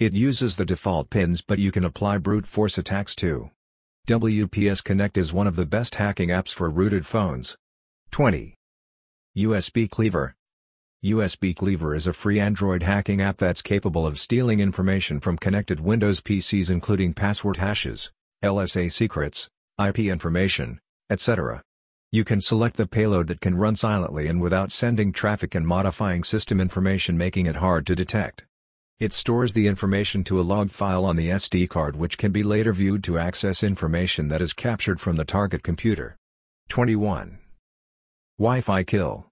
It 0.01 0.11
uses 0.11 0.57
the 0.57 0.65
default 0.65 1.09
pins 1.09 1.41
but 1.41 1.59
you 1.59 1.71
can 1.71 1.85
apply 1.85 2.17
brute 2.17 2.45
force 2.45 2.77
attacks 2.77 3.15
too. 3.15 3.49
WPS 4.05 4.83
Connect 4.83 5.17
is 5.17 5.31
one 5.31 5.47
of 5.47 5.55
the 5.55 5.65
best 5.65 5.95
hacking 5.95 6.27
apps 6.27 6.53
for 6.53 6.69
rooted 6.69 7.05
phones. 7.05 7.55
20. 8.11 8.53
USB 9.37 9.89
Cleaver 9.89 10.35
USB 11.03 11.53
Cleaver 11.53 11.95
is 11.95 12.07
a 12.07 12.13
free 12.13 12.39
Android 12.39 12.81
hacking 12.81 13.19
app 13.21 13.35
that's 13.35 13.61
capable 13.61 14.07
of 14.07 14.17
stealing 14.17 14.61
information 14.61 15.19
from 15.19 15.37
connected 15.37 15.81
Windows 15.81 16.21
PCs 16.21 16.71
including 16.71 17.13
password 17.13 17.57
hashes, 17.57 18.13
LSA 18.41 18.89
secrets, 18.89 19.49
IP 19.77 19.99
information, 19.99 20.79
etc. 21.09 21.61
You 22.13 22.23
can 22.23 22.39
select 22.39 22.77
the 22.77 22.87
payload 22.87 23.27
that 23.27 23.41
can 23.41 23.57
run 23.57 23.75
silently 23.75 24.27
and 24.27 24.39
without 24.39 24.71
sending 24.71 25.11
traffic 25.11 25.55
and 25.55 25.67
modifying 25.67 26.23
system 26.23 26.61
information 26.61 27.17
making 27.17 27.47
it 27.47 27.55
hard 27.55 27.85
to 27.87 27.95
detect. 27.95 28.45
It 28.97 29.11
stores 29.11 29.51
the 29.51 29.67
information 29.67 30.23
to 30.25 30.39
a 30.39 30.47
log 30.47 30.71
file 30.71 31.03
on 31.03 31.17
the 31.17 31.31
SD 31.31 31.67
card 31.67 31.97
which 31.97 32.17
can 32.17 32.31
be 32.31 32.43
later 32.43 32.71
viewed 32.71 33.03
to 33.03 33.19
access 33.19 33.61
information 33.61 34.29
that 34.29 34.41
is 34.41 34.53
captured 34.53 35.01
from 35.01 35.17
the 35.17 35.25
target 35.25 35.63
computer. 35.63 36.15
21. 36.69 37.39
Wi-Fi 38.39 38.83
Kill 38.83 39.27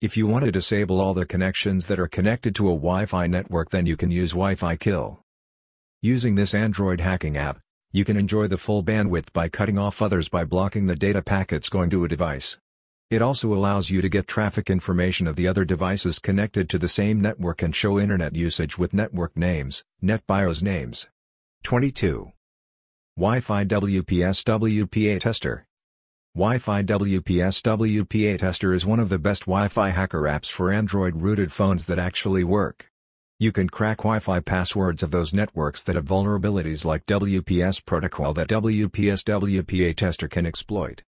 if 0.00 0.16
you 0.16 0.28
want 0.28 0.44
to 0.44 0.52
disable 0.52 1.00
all 1.00 1.12
the 1.12 1.26
connections 1.26 1.88
that 1.88 1.98
are 1.98 2.06
connected 2.06 2.54
to 2.54 2.68
a 2.68 2.72
Wi-Fi 2.72 3.26
network 3.26 3.70
then 3.70 3.84
you 3.84 3.96
can 3.96 4.12
use 4.12 4.30
Wi-Fi 4.30 4.76
Kill. 4.76 5.20
Using 6.00 6.36
this 6.36 6.54
Android 6.54 7.00
hacking 7.00 7.36
app, 7.36 7.58
you 7.90 8.04
can 8.04 8.16
enjoy 8.16 8.46
the 8.46 8.58
full 8.58 8.84
bandwidth 8.84 9.32
by 9.32 9.48
cutting 9.48 9.76
off 9.76 10.00
others 10.00 10.28
by 10.28 10.44
blocking 10.44 10.86
the 10.86 10.94
data 10.94 11.20
packets 11.20 11.68
going 11.68 11.90
to 11.90 12.04
a 12.04 12.08
device. 12.08 12.58
It 13.10 13.22
also 13.22 13.52
allows 13.52 13.90
you 13.90 14.00
to 14.00 14.08
get 14.08 14.28
traffic 14.28 14.70
information 14.70 15.26
of 15.26 15.34
the 15.34 15.48
other 15.48 15.64
devices 15.64 16.20
connected 16.20 16.70
to 16.70 16.78
the 16.78 16.88
same 16.88 17.20
network 17.20 17.60
and 17.60 17.74
show 17.74 17.98
internet 17.98 18.36
usage 18.36 18.78
with 18.78 18.94
network 18.94 19.36
names, 19.36 19.82
NetBIOS 20.00 20.62
names. 20.62 21.08
22. 21.64 22.30
Wi-Fi 23.16 23.64
WPS 23.64 24.44
WPA 24.44 25.18
Tester 25.18 25.67
Wi-Fi 26.38 26.84
WPS 26.84 27.62
WPA 27.62 28.38
Tester 28.38 28.72
is 28.72 28.86
one 28.86 29.00
of 29.00 29.08
the 29.08 29.18
best 29.18 29.46
Wi-Fi 29.46 29.88
hacker 29.88 30.20
apps 30.20 30.48
for 30.48 30.72
Android-rooted 30.72 31.50
phones 31.50 31.86
that 31.86 31.98
actually 31.98 32.44
work. 32.44 32.92
You 33.40 33.50
can 33.50 33.68
crack 33.68 33.98
Wi-Fi 33.98 34.38
passwords 34.38 35.02
of 35.02 35.10
those 35.10 35.34
networks 35.34 35.82
that 35.82 35.96
have 35.96 36.04
vulnerabilities 36.04 36.84
like 36.84 37.04
WPS 37.06 37.84
protocol 37.84 38.34
that 38.34 38.46
WPS 38.50 39.24
WPA 39.24 39.96
Tester 39.96 40.28
can 40.28 40.46
exploit. 40.46 41.02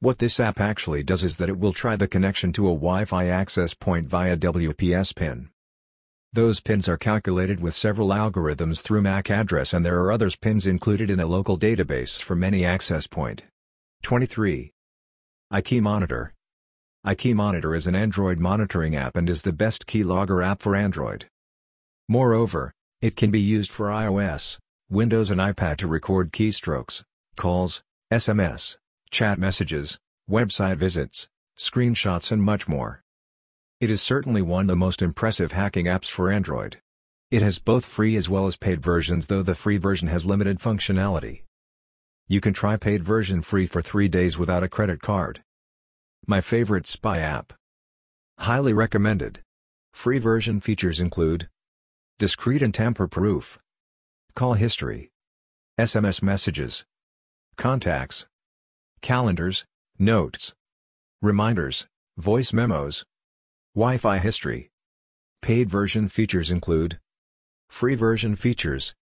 What 0.00 0.18
this 0.18 0.38
app 0.38 0.60
actually 0.60 1.02
does 1.02 1.24
is 1.24 1.38
that 1.38 1.48
it 1.48 1.58
will 1.58 1.72
try 1.72 1.96
the 1.96 2.06
connection 2.06 2.52
to 2.52 2.66
a 2.66 2.74
Wi-Fi 2.74 3.24
access 3.24 3.72
point 3.72 4.06
via 4.06 4.36
WPS 4.36 5.16
pin. 5.16 5.48
Those 6.34 6.60
pins 6.60 6.90
are 6.90 6.98
calculated 6.98 7.58
with 7.58 7.74
several 7.74 8.08
algorithms 8.08 8.82
through 8.82 9.00
MAC 9.00 9.30
address 9.30 9.72
and 9.72 9.86
there 9.86 9.98
are 10.00 10.12
others 10.12 10.36
pins 10.36 10.66
included 10.66 11.08
in 11.08 11.20
a 11.20 11.26
local 11.26 11.58
database 11.58 12.20
for 12.20 12.36
many 12.36 12.66
access 12.66 13.06
point. 13.06 13.44
23. 14.02 14.73
iKeyMonitor 15.54 16.30
iKeyMonitor 17.06 17.76
is 17.76 17.86
an 17.86 17.94
Android 17.94 18.40
monitoring 18.40 18.96
app 18.96 19.14
and 19.14 19.30
is 19.30 19.42
the 19.42 19.52
best 19.52 19.86
keylogger 19.86 20.44
app 20.44 20.60
for 20.60 20.74
Android. 20.74 21.26
Moreover, 22.08 22.72
it 23.00 23.14
can 23.14 23.30
be 23.30 23.40
used 23.40 23.70
for 23.70 23.86
iOS, 23.86 24.58
Windows 24.90 25.30
and 25.30 25.40
iPad 25.40 25.76
to 25.76 25.86
record 25.86 26.32
keystrokes, 26.32 27.04
calls, 27.36 27.84
SMS, 28.12 28.78
chat 29.12 29.38
messages, 29.38 29.96
website 30.28 30.78
visits, 30.78 31.28
screenshots 31.56 32.32
and 32.32 32.42
much 32.42 32.66
more. 32.66 33.04
It 33.80 33.90
is 33.90 34.02
certainly 34.02 34.42
one 34.42 34.62
of 34.62 34.66
the 34.66 34.74
most 34.74 35.02
impressive 35.02 35.52
hacking 35.52 35.86
apps 35.86 36.10
for 36.10 36.32
Android. 36.32 36.78
It 37.30 37.42
has 37.42 37.60
both 37.60 37.84
free 37.84 38.16
as 38.16 38.28
well 38.28 38.48
as 38.48 38.56
paid 38.56 38.82
versions 38.82 39.28
though 39.28 39.44
the 39.44 39.54
free 39.54 39.78
version 39.78 40.08
has 40.08 40.26
limited 40.26 40.58
functionality. 40.58 41.43
You 42.26 42.40
can 42.40 42.54
try 42.54 42.78
paid 42.78 43.04
version 43.04 43.42
free 43.42 43.66
for 43.66 43.82
3 43.82 44.08
days 44.08 44.38
without 44.38 44.62
a 44.62 44.68
credit 44.68 45.02
card. 45.02 45.42
My 46.26 46.40
favorite 46.40 46.86
spy 46.86 47.18
app. 47.18 47.52
Highly 48.38 48.72
recommended. 48.72 49.40
Free 49.92 50.18
version 50.18 50.60
features 50.60 51.00
include 51.00 51.50
Discreet 52.18 52.62
and 52.62 52.72
tamper-proof 52.72 53.58
Call 54.34 54.54
history 54.54 55.10
SMS 55.78 56.22
messages 56.22 56.86
Contacts 57.56 58.26
Calendars, 59.02 59.66
Notes 59.98 60.54
Reminders, 61.20 61.86
Voice 62.16 62.54
memos 62.54 63.04
Wi-Fi 63.74 64.18
history 64.18 64.70
Paid 65.42 65.68
version 65.68 66.08
features 66.08 66.50
include 66.50 66.98
Free 67.68 67.94
version 67.94 68.34
features 68.34 68.94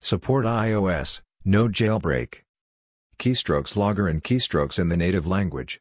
Support 0.00 0.46
iOS, 0.46 1.22
no 1.44 1.66
jailbreak 1.68 2.42
Keystrokes 3.18 3.76
logger 3.76 4.08
and 4.08 4.22
keystrokes 4.22 4.78
in 4.78 4.88
the 4.88 4.96
native 4.96 5.26
language. 5.26 5.80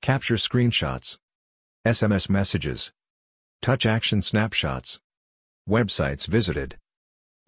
Capture 0.00 0.36
screenshots. 0.36 1.18
SMS 1.86 2.28
messages. 2.28 2.92
Touch 3.62 3.86
action 3.86 4.22
snapshots. 4.22 5.00
Websites 5.68 6.26
visited. 6.26 6.76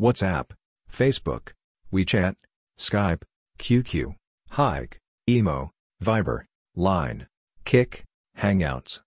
WhatsApp, 0.00 0.50
Facebook, 0.90 1.52
WeChat, 1.92 2.34
Skype, 2.78 3.22
QQ, 3.58 4.14
Hike, 4.50 4.98
Emo, 5.28 5.70
Viber, 6.02 6.44
Line, 6.74 7.26
Kick, 7.64 8.04
Hangouts. 8.38 9.00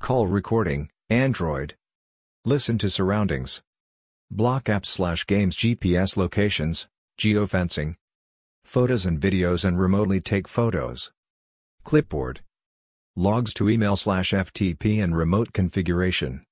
Call 0.00 0.26
recording, 0.26 0.90
Android. 1.08 1.74
Listen 2.44 2.78
to 2.78 2.90
surroundings. 2.90 3.62
Block 4.30 4.64
apps 4.64 4.86
slash 4.86 5.26
games 5.26 5.56
GPS 5.56 6.16
locations, 6.16 6.88
geofencing, 7.18 7.94
photos 8.66 9.06
and 9.06 9.20
videos 9.20 9.64
and 9.64 9.78
remotely 9.78 10.20
take 10.20 10.48
photos. 10.48 11.12
Clipboard. 11.84 12.40
Logs 13.14 13.54
to 13.54 13.70
email 13.70 13.96
slash 13.96 14.32
FTP 14.32 15.02
and 15.02 15.16
remote 15.16 15.52
configuration. 15.52 16.44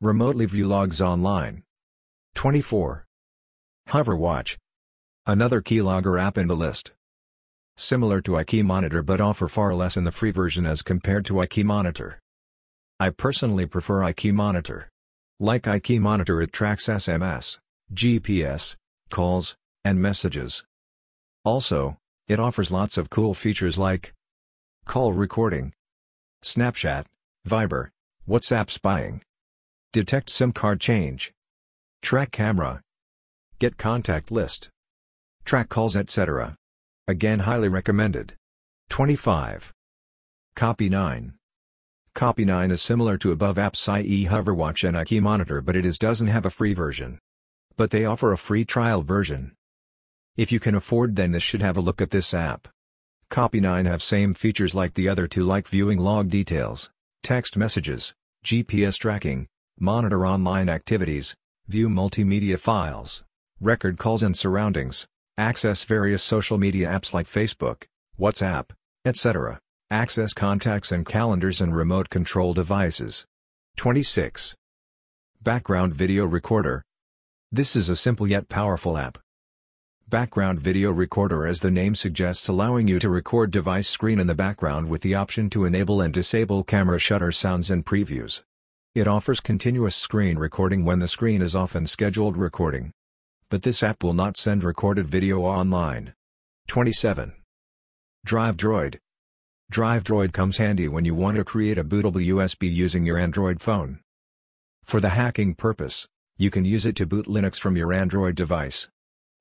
Remotely 0.00 0.46
view 0.46 0.66
logs 0.66 1.00
online. 1.00 1.62
24. 2.34 3.06
Hoverwatch. 3.88 4.56
Another 5.26 5.62
keylogger 5.62 6.20
app 6.20 6.36
in 6.36 6.48
the 6.48 6.56
list. 6.56 6.92
Similar 7.76 8.20
to 8.22 8.32
iKeyMonitor 8.32 9.06
but 9.06 9.20
offer 9.20 9.48
far 9.48 9.74
less 9.74 9.96
in 9.96 10.04
the 10.04 10.12
free 10.12 10.30
version 10.30 10.66
as 10.66 10.82
compared 10.82 11.24
to 11.26 11.34
iKeyMonitor. 11.34 12.16
I 13.00 13.10
personally 13.10 13.66
prefer 13.66 14.00
iKeyMonitor. 14.00 14.86
Like 15.40 15.62
iKeyMonitor 15.62 16.42
it 16.42 16.52
tracks 16.52 16.86
SMS, 16.86 17.58
GPS, 17.92 18.76
calls, 19.10 19.56
and 19.84 20.00
messages. 20.00 20.64
Also, 21.44 21.98
it 22.26 22.40
offers 22.40 22.72
lots 22.72 22.96
of 22.96 23.10
cool 23.10 23.34
features 23.34 23.76
like 23.76 24.14
call 24.86 25.12
recording, 25.12 25.74
Snapchat, 26.42 27.04
Viber, 27.46 27.88
WhatsApp 28.26 28.70
spying, 28.70 29.22
detect 29.92 30.30
SIM 30.30 30.52
card 30.52 30.80
change, 30.80 31.32
track 32.00 32.30
camera, 32.32 32.80
get 33.58 33.76
contact 33.76 34.30
list, 34.30 34.70
track 35.44 35.68
calls 35.68 35.96
etc. 35.96 36.56
Again 37.06 37.40
highly 37.40 37.68
recommended. 37.68 38.34
25. 38.88 39.74
Copy 40.56 40.88
9. 40.88 41.34
Copy 42.14 42.44
9 42.46 42.70
is 42.70 42.80
similar 42.80 43.18
to 43.18 43.32
above 43.32 43.56
apps 43.56 43.86
i.e. 43.88 44.26
Hoverwatch 44.26 44.88
and 44.88 44.96
iKeyMonitor 44.96 45.62
but 45.62 45.76
it 45.76 45.84
is 45.84 45.98
doesn't 45.98 46.28
have 46.28 46.46
a 46.46 46.50
free 46.50 46.72
version. 46.72 47.18
But 47.76 47.90
they 47.90 48.06
offer 48.06 48.32
a 48.32 48.38
free 48.38 48.64
trial 48.64 49.02
version. 49.02 49.52
If 50.36 50.50
you 50.50 50.58
can 50.58 50.74
afford 50.74 51.14
then 51.14 51.30
this 51.30 51.44
should 51.44 51.62
have 51.62 51.76
a 51.76 51.80
look 51.80 52.02
at 52.02 52.10
this 52.10 52.34
app. 52.34 52.66
Copy 53.30 53.60
9 53.60 53.86
have 53.86 54.02
same 54.02 54.34
features 54.34 54.74
like 54.74 54.94
the 54.94 55.08
other 55.08 55.28
two 55.28 55.44
like 55.44 55.68
viewing 55.68 55.98
log 55.98 56.28
details, 56.28 56.90
text 57.22 57.56
messages, 57.56 58.14
GPS 58.44 58.98
tracking, 58.98 59.46
monitor 59.78 60.26
online 60.26 60.68
activities, 60.68 61.36
view 61.68 61.88
multimedia 61.88 62.58
files, 62.58 63.22
record 63.60 63.96
calls 63.96 64.24
and 64.24 64.36
surroundings, 64.36 65.06
access 65.38 65.84
various 65.84 66.22
social 66.22 66.58
media 66.58 66.88
apps 66.88 67.14
like 67.14 67.26
Facebook, 67.26 67.84
WhatsApp, 68.18 68.70
etc., 69.04 69.60
access 69.88 70.32
contacts 70.32 70.90
and 70.90 71.06
calendars 71.06 71.60
and 71.60 71.76
remote 71.76 72.10
control 72.10 72.54
devices. 72.54 73.24
26. 73.76 74.56
Background 75.40 75.94
Video 75.94 76.24
Recorder. 76.24 76.82
This 77.52 77.76
is 77.76 77.88
a 77.88 77.94
simple 77.96 78.26
yet 78.26 78.48
powerful 78.48 78.98
app. 78.98 79.18
Background 80.08 80.60
Video 80.60 80.90
Recorder 80.90 81.46
as 81.46 81.60
the 81.60 81.70
name 81.70 81.94
suggests 81.94 82.48
allowing 82.48 82.88
you 82.88 82.98
to 82.98 83.08
record 83.08 83.50
device 83.50 83.88
screen 83.88 84.20
in 84.20 84.26
the 84.26 84.34
background 84.34 84.88
with 84.88 85.02
the 85.02 85.14
option 85.14 85.50
to 85.50 85.64
enable 85.64 86.00
and 86.00 86.14
disable 86.14 86.62
camera 86.62 86.98
shutter 86.98 87.32
sounds 87.32 87.70
and 87.70 87.84
previews. 87.84 88.42
It 88.94 89.08
offers 89.08 89.40
continuous 89.40 89.96
screen 89.96 90.38
recording 90.38 90.84
when 90.84 91.00
the 91.00 91.08
screen 91.08 91.42
is 91.42 91.56
off 91.56 91.74
and 91.74 91.88
scheduled 91.88 92.36
recording 92.36 92.92
but 93.54 93.62
this 93.62 93.84
app 93.84 94.02
will 94.02 94.14
not 94.14 94.36
send 94.36 94.64
recorded 94.64 95.06
video 95.06 95.42
online. 95.42 96.12
27. 96.66 97.34
DriveDroid 98.26 98.98
DriveDroid 99.72 100.32
comes 100.32 100.56
handy 100.56 100.88
when 100.88 101.04
you 101.04 101.14
want 101.14 101.36
to 101.36 101.44
create 101.44 101.78
a 101.78 101.84
bootable 101.84 102.26
USB 102.26 102.72
using 102.72 103.06
your 103.06 103.16
Android 103.16 103.60
phone. 103.60 104.00
For 104.82 104.98
the 104.98 105.10
hacking 105.10 105.54
purpose, 105.54 106.08
you 106.36 106.50
can 106.50 106.64
use 106.64 106.84
it 106.84 106.96
to 106.96 107.06
boot 107.06 107.26
Linux 107.26 107.60
from 107.60 107.76
your 107.76 107.92
Android 107.92 108.34
device. 108.34 108.88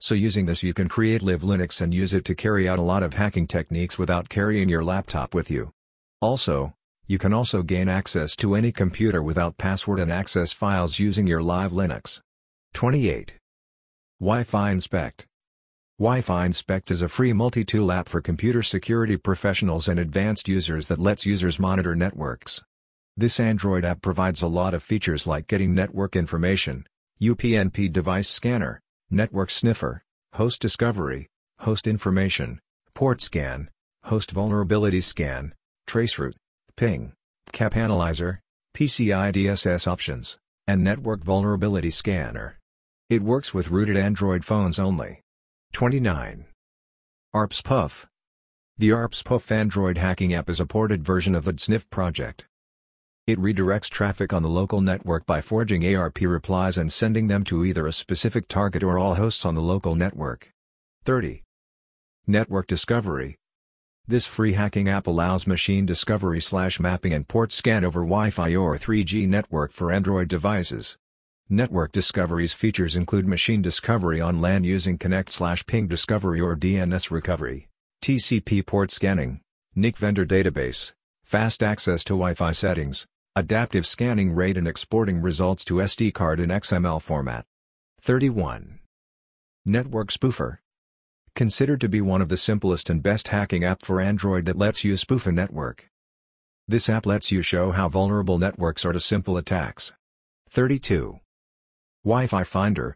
So 0.03 0.15
using 0.15 0.47
this 0.47 0.63
you 0.63 0.73
can 0.73 0.89
create 0.89 1.21
Live 1.21 1.43
Linux 1.43 1.79
and 1.79 1.93
use 1.93 2.13
it 2.13 2.25
to 2.25 2.35
carry 2.35 2.67
out 2.67 2.77
a 2.77 2.81
lot 2.81 3.03
of 3.03 3.13
hacking 3.13 3.47
techniques 3.47 3.97
without 3.97 4.27
carrying 4.27 4.67
your 4.67 4.83
laptop 4.83 5.33
with 5.33 5.49
you. 5.49 5.71
Also, 6.19 6.73
you 7.07 7.17
can 7.17 7.31
also 7.31 7.63
gain 7.63 7.87
access 7.87 8.35
to 8.35 8.53
any 8.53 8.73
computer 8.73 9.23
without 9.23 9.57
password 9.57 10.01
and 10.01 10.11
access 10.11 10.51
files 10.51 10.99
using 10.99 11.25
your 11.25 11.41
Live 11.41 11.71
Linux. 11.71 12.19
28. 12.73 13.35
Wi-Fi 14.19 14.71
Inspect 14.71 15.25
Wi-Fi 15.97 16.47
Inspect 16.47 16.91
is 16.91 17.01
a 17.01 17.07
free 17.07 17.31
multi-tool 17.31 17.89
app 17.89 18.09
for 18.09 18.19
computer 18.19 18.61
security 18.61 19.15
professionals 19.15 19.87
and 19.87 20.01
advanced 20.01 20.49
users 20.49 20.89
that 20.89 20.99
lets 20.99 21.25
users 21.25 21.59
monitor 21.59 21.95
networks. 21.95 22.61
This 23.15 23.39
Android 23.39 23.85
app 23.85 24.01
provides 24.01 24.41
a 24.41 24.47
lot 24.47 24.73
of 24.73 24.83
features 24.83 25.25
like 25.25 25.47
getting 25.47 25.73
network 25.73 26.17
information, 26.17 26.87
UPnP 27.21 27.93
device 27.93 28.27
scanner, 28.27 28.81
network 29.13 29.51
sniffer, 29.51 30.03
host 30.33 30.61
discovery, 30.61 31.27
host 31.59 31.87
information, 31.87 32.59
port 32.93 33.21
scan, 33.21 33.69
host 34.05 34.31
vulnerability 34.31 35.01
scan, 35.01 35.53
traceroute, 35.87 36.35
ping, 36.75 37.13
cap 37.51 37.77
analyzer, 37.77 38.41
PCI 38.75 39.31
DSS 39.31 39.87
options, 39.87 40.37
and 40.67 40.83
network 40.83 41.23
vulnerability 41.23 41.91
scanner. 41.91 42.57
It 43.09 43.21
works 43.21 43.53
with 43.53 43.69
rooted 43.69 43.97
Android 43.97 44.43
phones 44.43 44.79
only. 44.79 45.21
29. 45.73 46.45
ARPSPUF. 47.35 48.07
The 48.77 48.89
ARPSPUF 48.89 49.51
Android 49.51 49.97
hacking 49.97 50.33
app 50.33 50.49
is 50.49 50.59
a 50.59 50.65
ported 50.65 51.03
version 51.03 51.35
of 51.35 51.45
the 51.45 51.53
DSNF 51.53 51.89
project. 51.89 52.45
It 53.25 53.39
redirects 53.39 53.89
traffic 53.89 54.33
on 54.33 54.43
the 54.43 54.49
local 54.49 54.81
network 54.81 55.25
by 55.25 55.39
forging 55.39 55.95
ARP 55.95 56.19
replies 56.19 56.77
and 56.77 56.91
sending 56.91 57.27
them 57.27 57.45
to 57.45 57.63
either 57.63 57.87
a 57.87 57.93
specific 57.93 58.49
target 58.49 58.83
or 58.83 58.97
all 58.99 59.15
hosts 59.15 59.45
on 59.45 59.55
the 59.55 59.61
local 59.61 59.95
network. 59.95 60.51
30. 61.05 61.41
Network 62.27 62.67
Discovery. 62.67 63.37
This 64.05 64.27
free 64.27 64.51
hacking 64.53 64.89
app 64.89 65.07
allows 65.07 65.47
machine 65.47 65.85
discovery 65.85 66.41
slash 66.41 66.81
mapping 66.81 67.13
and 67.13 67.25
port 67.25 67.53
scan 67.53 67.85
over 67.85 68.01
Wi-Fi 68.01 68.57
or 68.57 68.77
3G 68.77 69.25
network 69.25 69.71
for 69.71 69.89
Android 69.89 70.27
devices. 70.27 70.97
Network 71.47 71.93
Discovery's 71.93 72.51
features 72.51 72.97
include 72.97 73.25
machine 73.25 73.61
discovery 73.61 74.19
on 74.19 74.41
LAN 74.41 74.65
using 74.65 74.97
Connect 74.97 75.31
slash 75.31 75.65
ping 75.65 75.87
Discovery 75.87 76.41
or 76.41 76.57
DNS 76.57 77.09
recovery, 77.09 77.69
TCP 78.01 78.65
port 78.65 78.91
scanning, 78.91 79.39
NIC 79.75 79.95
vendor 79.95 80.25
database, 80.25 80.91
fast 81.23 81.63
access 81.63 82.03
to 82.03 82.11
Wi-Fi 82.11 82.51
settings, 82.51 83.07
adaptive 83.35 83.83
scanning 83.87 84.31
rate 84.35 84.57
and 84.57 84.67
exporting 84.67 85.19
results 85.19 85.65
to 85.65 85.75
SD 85.75 86.13
card 86.13 86.39
in 86.39 86.51
XML 86.51 87.01
format. 87.01 87.45
31. 87.99 88.77
Network 89.65 90.09
Spoofer 90.09 90.57
Considered 91.33 91.81
to 91.81 91.89
be 91.89 91.99
one 91.99 92.21
of 92.21 92.29
the 92.29 92.37
simplest 92.37 92.91
and 92.91 93.01
best 93.01 93.29
hacking 93.29 93.63
app 93.63 93.81
for 93.81 93.99
Android 93.99 94.45
that 94.45 94.55
lets 94.55 94.83
you 94.83 94.95
spoof 94.95 95.25
a 95.25 95.31
network. 95.31 95.89
This 96.67 96.87
app 96.87 97.07
lets 97.07 97.31
you 97.31 97.41
show 97.41 97.71
how 97.71 97.89
vulnerable 97.89 98.37
networks 98.37 98.85
are 98.85 98.93
to 98.93 98.99
simple 98.99 99.35
attacks. 99.35 99.93
32. 100.51 101.19
Wi-Fi 102.05 102.43
Finder. 102.43 102.95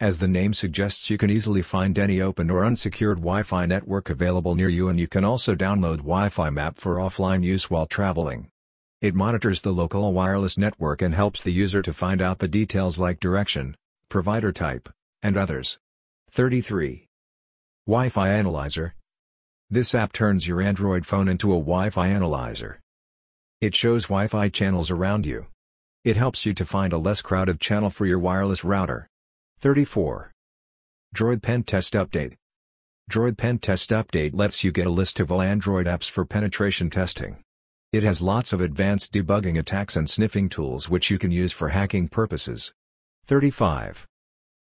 As 0.00 0.18
the 0.18 0.28
name 0.28 0.54
suggests 0.54 1.10
you 1.10 1.18
can 1.18 1.28
easily 1.28 1.60
find 1.60 1.98
any 1.98 2.22
open 2.22 2.50
or 2.50 2.64
unsecured 2.64 3.18
Wi-Fi 3.18 3.66
network 3.66 4.08
available 4.08 4.54
near 4.54 4.70
you 4.70 4.88
and 4.88 4.98
you 4.98 5.08
can 5.08 5.24
also 5.24 5.54
download 5.54 5.98
Wi-Fi 5.98 6.48
map 6.48 6.78
for 6.78 6.94
offline 6.94 7.44
use 7.44 7.68
while 7.68 7.84
traveling. 7.84 8.48
It 9.00 9.14
monitors 9.14 9.62
the 9.62 9.70
local 9.70 10.12
wireless 10.12 10.58
network 10.58 11.02
and 11.02 11.14
helps 11.14 11.40
the 11.40 11.52
user 11.52 11.82
to 11.82 11.92
find 11.92 12.20
out 12.20 12.40
the 12.40 12.48
details 12.48 12.98
like 12.98 13.20
direction, 13.20 13.76
provider 14.08 14.50
type, 14.50 14.88
and 15.22 15.36
others. 15.36 15.78
33. 16.32 17.06
Wi-Fi 17.86 18.28
Analyzer. 18.28 18.96
This 19.70 19.94
app 19.94 20.12
turns 20.12 20.48
your 20.48 20.60
Android 20.60 21.06
phone 21.06 21.28
into 21.28 21.52
a 21.52 21.60
Wi-Fi 21.60 22.08
analyzer. 22.08 22.80
It 23.60 23.76
shows 23.76 24.06
Wi-Fi 24.06 24.48
channels 24.48 24.90
around 24.90 25.26
you. 25.26 25.46
It 26.04 26.16
helps 26.16 26.44
you 26.44 26.52
to 26.54 26.64
find 26.64 26.92
a 26.92 26.98
less 26.98 27.22
crowded 27.22 27.60
channel 27.60 27.90
for 27.90 28.04
your 28.04 28.18
wireless 28.18 28.64
router. 28.64 29.06
34. 29.60 30.32
Droid 31.14 31.40
Pen 31.40 31.62
Test 31.62 31.94
Update 31.94 32.34
Droid 33.08 33.36
Pen 33.36 33.58
Test 33.58 33.90
Update 33.90 34.32
lets 34.34 34.64
you 34.64 34.72
get 34.72 34.88
a 34.88 34.90
list 34.90 35.20
of 35.20 35.30
all 35.30 35.40
Android 35.40 35.86
apps 35.86 36.10
for 36.10 36.24
penetration 36.24 36.90
testing. 36.90 37.44
It 37.90 38.02
has 38.02 38.20
lots 38.20 38.52
of 38.52 38.60
advanced 38.60 39.14
debugging 39.14 39.58
attacks 39.58 39.96
and 39.96 40.10
sniffing 40.10 40.50
tools 40.50 40.90
which 40.90 41.10
you 41.10 41.16
can 41.16 41.30
use 41.30 41.52
for 41.52 41.70
hacking 41.70 42.08
purposes. 42.08 42.74
35. 43.24 44.06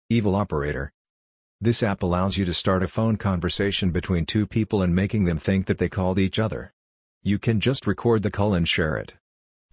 Evil 0.09 0.35
Operator 0.35 0.91
This 1.61 1.83
app 1.83 2.03
allows 2.03 2.39
you 2.39 2.47
to 2.47 2.55
start 2.55 2.83
a 2.83 2.89
phone 2.89 3.19
conversation 3.19 3.91
between 3.91 4.25
two 4.25 4.47
people 4.47 4.81
and 4.81 4.95
making 4.95 5.25
them 5.25 5.37
think 5.37 5.67
that 5.67 5.77
they 5.77 5.91
called 5.91 6.19
each 6.19 6.39
other. 6.39 6.73
You 7.23 7.39
can 7.39 7.61
just 7.61 7.87
record 7.87 8.23
the 8.23 8.31
call 8.31 8.55
and 8.55 8.67
share 8.67 8.97
it. 8.97 9.15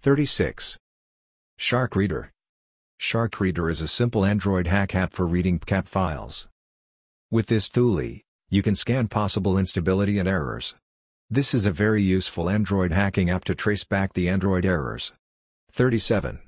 36. 0.02 0.78
Shark 1.56 1.96
Reader 1.96 2.32
Shark 2.98 3.40
Reader 3.40 3.70
is 3.70 3.80
a 3.80 3.88
simple 3.88 4.26
Android 4.26 4.66
hack 4.66 4.94
app 4.94 5.14
for 5.14 5.26
reading 5.26 5.58
PCAP 5.58 5.88
files. 5.88 6.46
With 7.30 7.46
this 7.46 7.70
tool, 7.70 8.02
you 8.50 8.62
can 8.62 8.74
scan 8.74 9.08
possible 9.08 9.56
instability 9.56 10.18
and 10.18 10.28
errors. 10.28 10.74
This 11.32 11.54
is 11.54 11.64
a 11.64 11.70
very 11.70 12.02
useful 12.02 12.50
Android 12.50 12.90
hacking 12.90 13.30
app 13.30 13.44
to 13.44 13.54
trace 13.54 13.84
back 13.84 14.14
the 14.14 14.28
Android 14.28 14.64
errors. 14.64 15.12
37. 15.70 16.40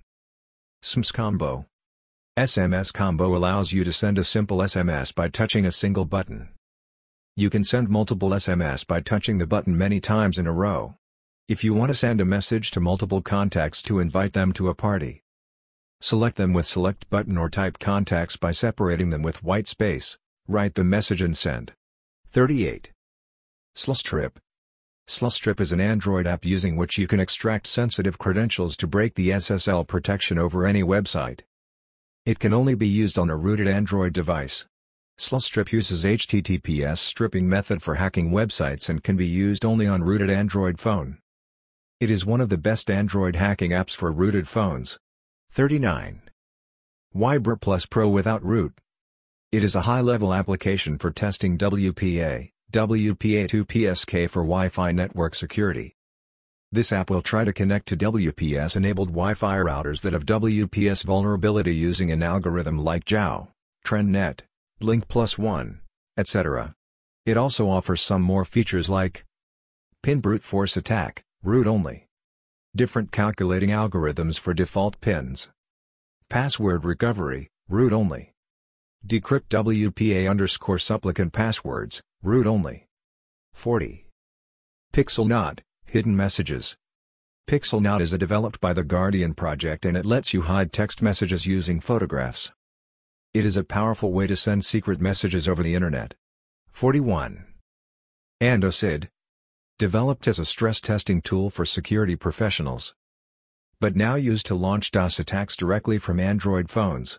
SMS 0.83 1.13
Combo 1.13 1.67
SMS 2.37 2.93
Combo 2.93 3.37
allows 3.37 3.71
you 3.71 3.85
to 3.85 3.93
send 3.93 4.19
a 4.19 4.25
simple 4.25 4.59
SMS 4.59 5.15
by 5.15 5.29
touching 5.29 5.65
a 5.65 5.71
single 5.71 6.05
button. 6.05 6.49
You 7.37 7.49
can 7.49 7.63
send 7.63 7.91
multiple 7.91 8.31
SMS 8.31 8.85
by 8.85 9.01
touching 9.01 9.39
the 9.39 9.47
button 9.47 9.79
many 9.79 10.01
times 10.01 10.37
in 10.37 10.49
a 10.49 10.53
row. 10.53 10.97
If 11.49 11.63
you 11.63 11.75
want 11.75 11.91
to 11.91 11.95
send 11.95 12.21
a 12.21 12.25
message 12.25 12.73
to 12.73 12.81
multiple 12.81 13.23
contacts 13.23 13.83
to 13.83 14.01
invite 14.01 14.33
them 14.33 14.53
to 14.55 14.69
a 14.69 14.75
party, 14.75 15.23
select 16.01 16.35
them 16.37 16.53
with 16.53 16.67
select 16.67 17.09
button 17.09 17.39
or 17.39 17.49
type 17.49 17.79
contacts 17.79 18.37
by 18.37 18.51
separating 18.51 19.11
them 19.11 19.23
with 19.23 19.45
white 19.45 19.69
space, 19.69 20.19
write 20.49 20.75
the 20.75 20.83
message 20.83 21.23
and 21.23 21.37
send. 21.37 21.73
38. 22.33 22.91
Slustrip. 23.77 24.39
Slustrip 25.13 25.61
is 25.61 25.73
an 25.73 25.81
Android 25.81 26.27
app 26.27 26.43
using 26.43 26.75
which 26.75 26.97
you 26.97 27.07
can 27.07 27.21
extract 27.21 27.67
sensitive 27.67 28.17
credentials 28.17 28.79
to 28.79 28.87
break 28.87 29.15
the 29.15 29.29
SSL 29.29 29.87
protection 29.87 30.39
over 30.39 30.67
any 30.67 30.83
website. 30.83 31.41
It 32.25 32.39
can 32.39 32.55
only 32.55 32.75
be 32.75 32.89
used 32.89 33.19
on 33.19 33.29
a 33.29 33.37
rooted 33.37 33.69
Android 33.69 34.15
device. 34.15 34.65
Slustrip 35.19 35.71
uses 35.71 36.07
HTTPS 36.07 36.97
stripping 36.97 37.47
method 37.47 37.83
for 37.83 37.97
hacking 37.97 38.31
websites 38.31 38.89
and 38.89 39.05
can 39.05 39.19
be 39.19 39.27
used 39.27 39.67
only 39.67 39.87
on 39.87 40.03
rooted 40.03 40.31
Android 40.31 40.81
phone. 40.81 41.19
It 42.01 42.11
is 42.11 42.25
one 42.25 42.41
of 42.41 42.49
the 42.49 42.57
best 42.57 42.91
Android 42.91 43.37
hacking 43.37 43.73
apps 43.73 43.95
for 43.95 44.11
rooted 44.11 44.49
phones. 44.49 44.99
39. 45.51 46.23
Wiber 47.13 47.57
Plus 47.57 47.85
Pro 47.85 48.09
without 48.09 48.43
root. 48.43 48.81
It 49.53 49.63
is 49.63 49.75
a 49.75 49.83
high-level 49.83 50.33
application 50.33 50.97
for 50.97 51.11
testing 51.11 51.59
WPA, 51.59 52.52
WPA2PSK 52.73 54.31
for 54.31 54.43
Wi-Fi 54.43 54.93
network 54.93 55.35
security. 55.35 55.95
This 56.73 56.91
app 56.91 57.11
will 57.11 57.21
try 57.21 57.45
to 57.45 57.53
connect 57.53 57.87
to 57.89 57.97
WPS-enabled 57.99 59.09
Wi-Fi 59.09 59.59
routers 59.59 60.01
that 60.01 60.15
have 60.15 60.25
WPS 60.25 61.05
vulnerability 61.05 61.75
using 61.75 62.11
an 62.11 62.23
algorithm 62.23 62.79
like 62.79 63.05
JAO, 63.05 63.49
TrendNet, 63.85 64.41
Blink 64.81 65.07
Plus 65.07 65.37
One, 65.37 65.81
etc. 66.17 66.75
It 67.27 67.37
also 67.37 67.69
offers 67.69 68.01
some 68.01 68.23
more 68.23 68.47
features 68.47 68.89
like 68.89 69.27
Pin 70.03 70.21
brute 70.21 70.43
force 70.43 70.77
attack, 70.77 71.23
root 71.45 71.67
only. 71.67 72.09
Different 72.75 73.13
calculating 73.13 73.69
algorithms 73.69 74.41
for 74.41 74.55
default 74.55 74.99
pins. 75.01 75.51
Password 76.31 76.85
recovery, 76.85 77.51
root 77.69 77.93
only. 77.93 78.32
Decrypt 79.05 79.49
WPA 79.49 80.31
underscore 80.31 80.79
supplicant 80.79 81.33
passwords, 81.33 82.01
root 82.23 82.47
only. 82.47 82.87
40. 83.53 84.07
Pixel 84.93 85.27
Knot, 85.27 85.61
Hidden 85.85 86.17
Messages. 86.17 86.77
Pixel 87.49 87.83
Knot 87.83 88.01
is 88.01 88.13
a 88.13 88.19
developed 88.19 88.61
by 88.61 88.73
the 88.73 88.85
Guardian 88.85 89.35
project 89.35 89.85
and 89.85 89.97
it 89.97 90.07
lets 90.07 90.33
you 90.33 90.43
hide 90.43 90.73
text 90.73 91.03
messages 91.03 91.47
using 91.47 91.81
photographs. 91.81 92.53
It 93.35 93.45
is 93.45 93.57
a 93.57 93.65
powerful 93.65 94.13
way 94.13 94.29
to 94.29 94.37
send 94.37 94.65
secret 94.65 95.01
messages 95.01 95.49
over 95.49 95.65
the 95.65 95.75
internet. 95.75 96.15
41. 96.71 97.45
AndoSID. 98.41 99.09
Developed 99.81 100.29
as 100.29 100.39
a 100.39 100.45
stress 100.45 100.81
testing 100.81 101.21
tool 101.21 101.51
for 101.51 101.65
security 101.65 102.15
professionals. 102.15 102.95
But 103.81 103.97
now 103.97 104.15
used 104.15 104.47
to 104.47 104.55
launch 104.55 104.93
DOS 104.93 105.19
attacks 105.19 105.57
directly 105.57 105.99
from 105.99 106.21
Android 106.21 106.71
phones. 106.71 107.19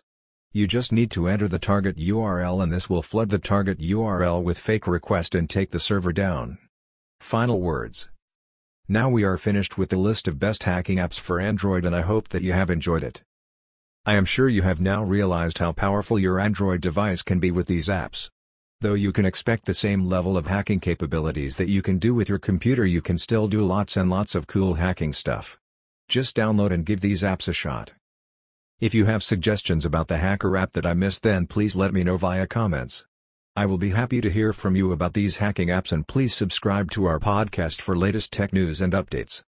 You 0.56 0.68
just 0.68 0.92
need 0.92 1.10
to 1.10 1.26
enter 1.26 1.48
the 1.48 1.58
target 1.58 1.96
URL 1.96 2.62
and 2.62 2.72
this 2.72 2.88
will 2.88 3.02
flood 3.02 3.28
the 3.28 3.40
target 3.40 3.80
URL 3.80 4.40
with 4.40 4.56
fake 4.56 4.86
request 4.86 5.34
and 5.34 5.50
take 5.50 5.72
the 5.72 5.80
server 5.80 6.12
down. 6.12 6.58
Final 7.18 7.60
words. 7.60 8.08
Now 8.86 9.10
we 9.10 9.24
are 9.24 9.36
finished 9.36 9.76
with 9.76 9.88
the 9.88 9.96
list 9.96 10.28
of 10.28 10.38
best 10.38 10.62
hacking 10.62 10.98
apps 10.98 11.18
for 11.18 11.40
Android 11.40 11.84
and 11.84 11.92
I 11.92 12.02
hope 12.02 12.28
that 12.28 12.44
you 12.44 12.52
have 12.52 12.70
enjoyed 12.70 13.02
it. 13.02 13.24
I 14.06 14.14
am 14.14 14.24
sure 14.24 14.48
you 14.48 14.62
have 14.62 14.80
now 14.80 15.02
realized 15.02 15.58
how 15.58 15.72
powerful 15.72 16.20
your 16.20 16.38
Android 16.38 16.80
device 16.80 17.22
can 17.22 17.40
be 17.40 17.50
with 17.50 17.66
these 17.66 17.88
apps. 17.88 18.30
Though 18.80 18.94
you 18.94 19.10
can 19.10 19.26
expect 19.26 19.64
the 19.64 19.74
same 19.74 20.06
level 20.06 20.36
of 20.36 20.46
hacking 20.46 20.78
capabilities 20.78 21.56
that 21.56 21.68
you 21.68 21.82
can 21.82 21.98
do 21.98 22.14
with 22.14 22.28
your 22.28 22.38
computer 22.38 22.86
you 22.86 23.02
can 23.02 23.18
still 23.18 23.48
do 23.48 23.66
lots 23.66 23.96
and 23.96 24.08
lots 24.08 24.36
of 24.36 24.46
cool 24.46 24.74
hacking 24.74 25.14
stuff. 25.14 25.58
Just 26.08 26.36
download 26.36 26.70
and 26.70 26.86
give 26.86 27.00
these 27.00 27.24
apps 27.24 27.48
a 27.48 27.52
shot. 27.52 27.94
If 28.80 28.92
you 28.92 29.04
have 29.04 29.22
suggestions 29.22 29.84
about 29.84 30.08
the 30.08 30.18
hacker 30.18 30.56
app 30.56 30.72
that 30.72 30.84
I 30.84 30.94
missed 30.94 31.22
then 31.22 31.46
please 31.46 31.76
let 31.76 31.94
me 31.94 32.02
know 32.02 32.16
via 32.16 32.46
comments. 32.46 33.06
I 33.54 33.66
will 33.66 33.78
be 33.78 33.90
happy 33.90 34.20
to 34.20 34.30
hear 34.30 34.52
from 34.52 34.74
you 34.74 34.90
about 34.90 35.14
these 35.14 35.36
hacking 35.36 35.68
apps 35.68 35.92
and 35.92 36.06
please 36.06 36.34
subscribe 36.34 36.90
to 36.90 37.04
our 37.04 37.20
podcast 37.20 37.80
for 37.80 37.96
latest 37.96 38.32
tech 38.32 38.52
news 38.52 38.80
and 38.80 38.92
updates. 38.92 39.44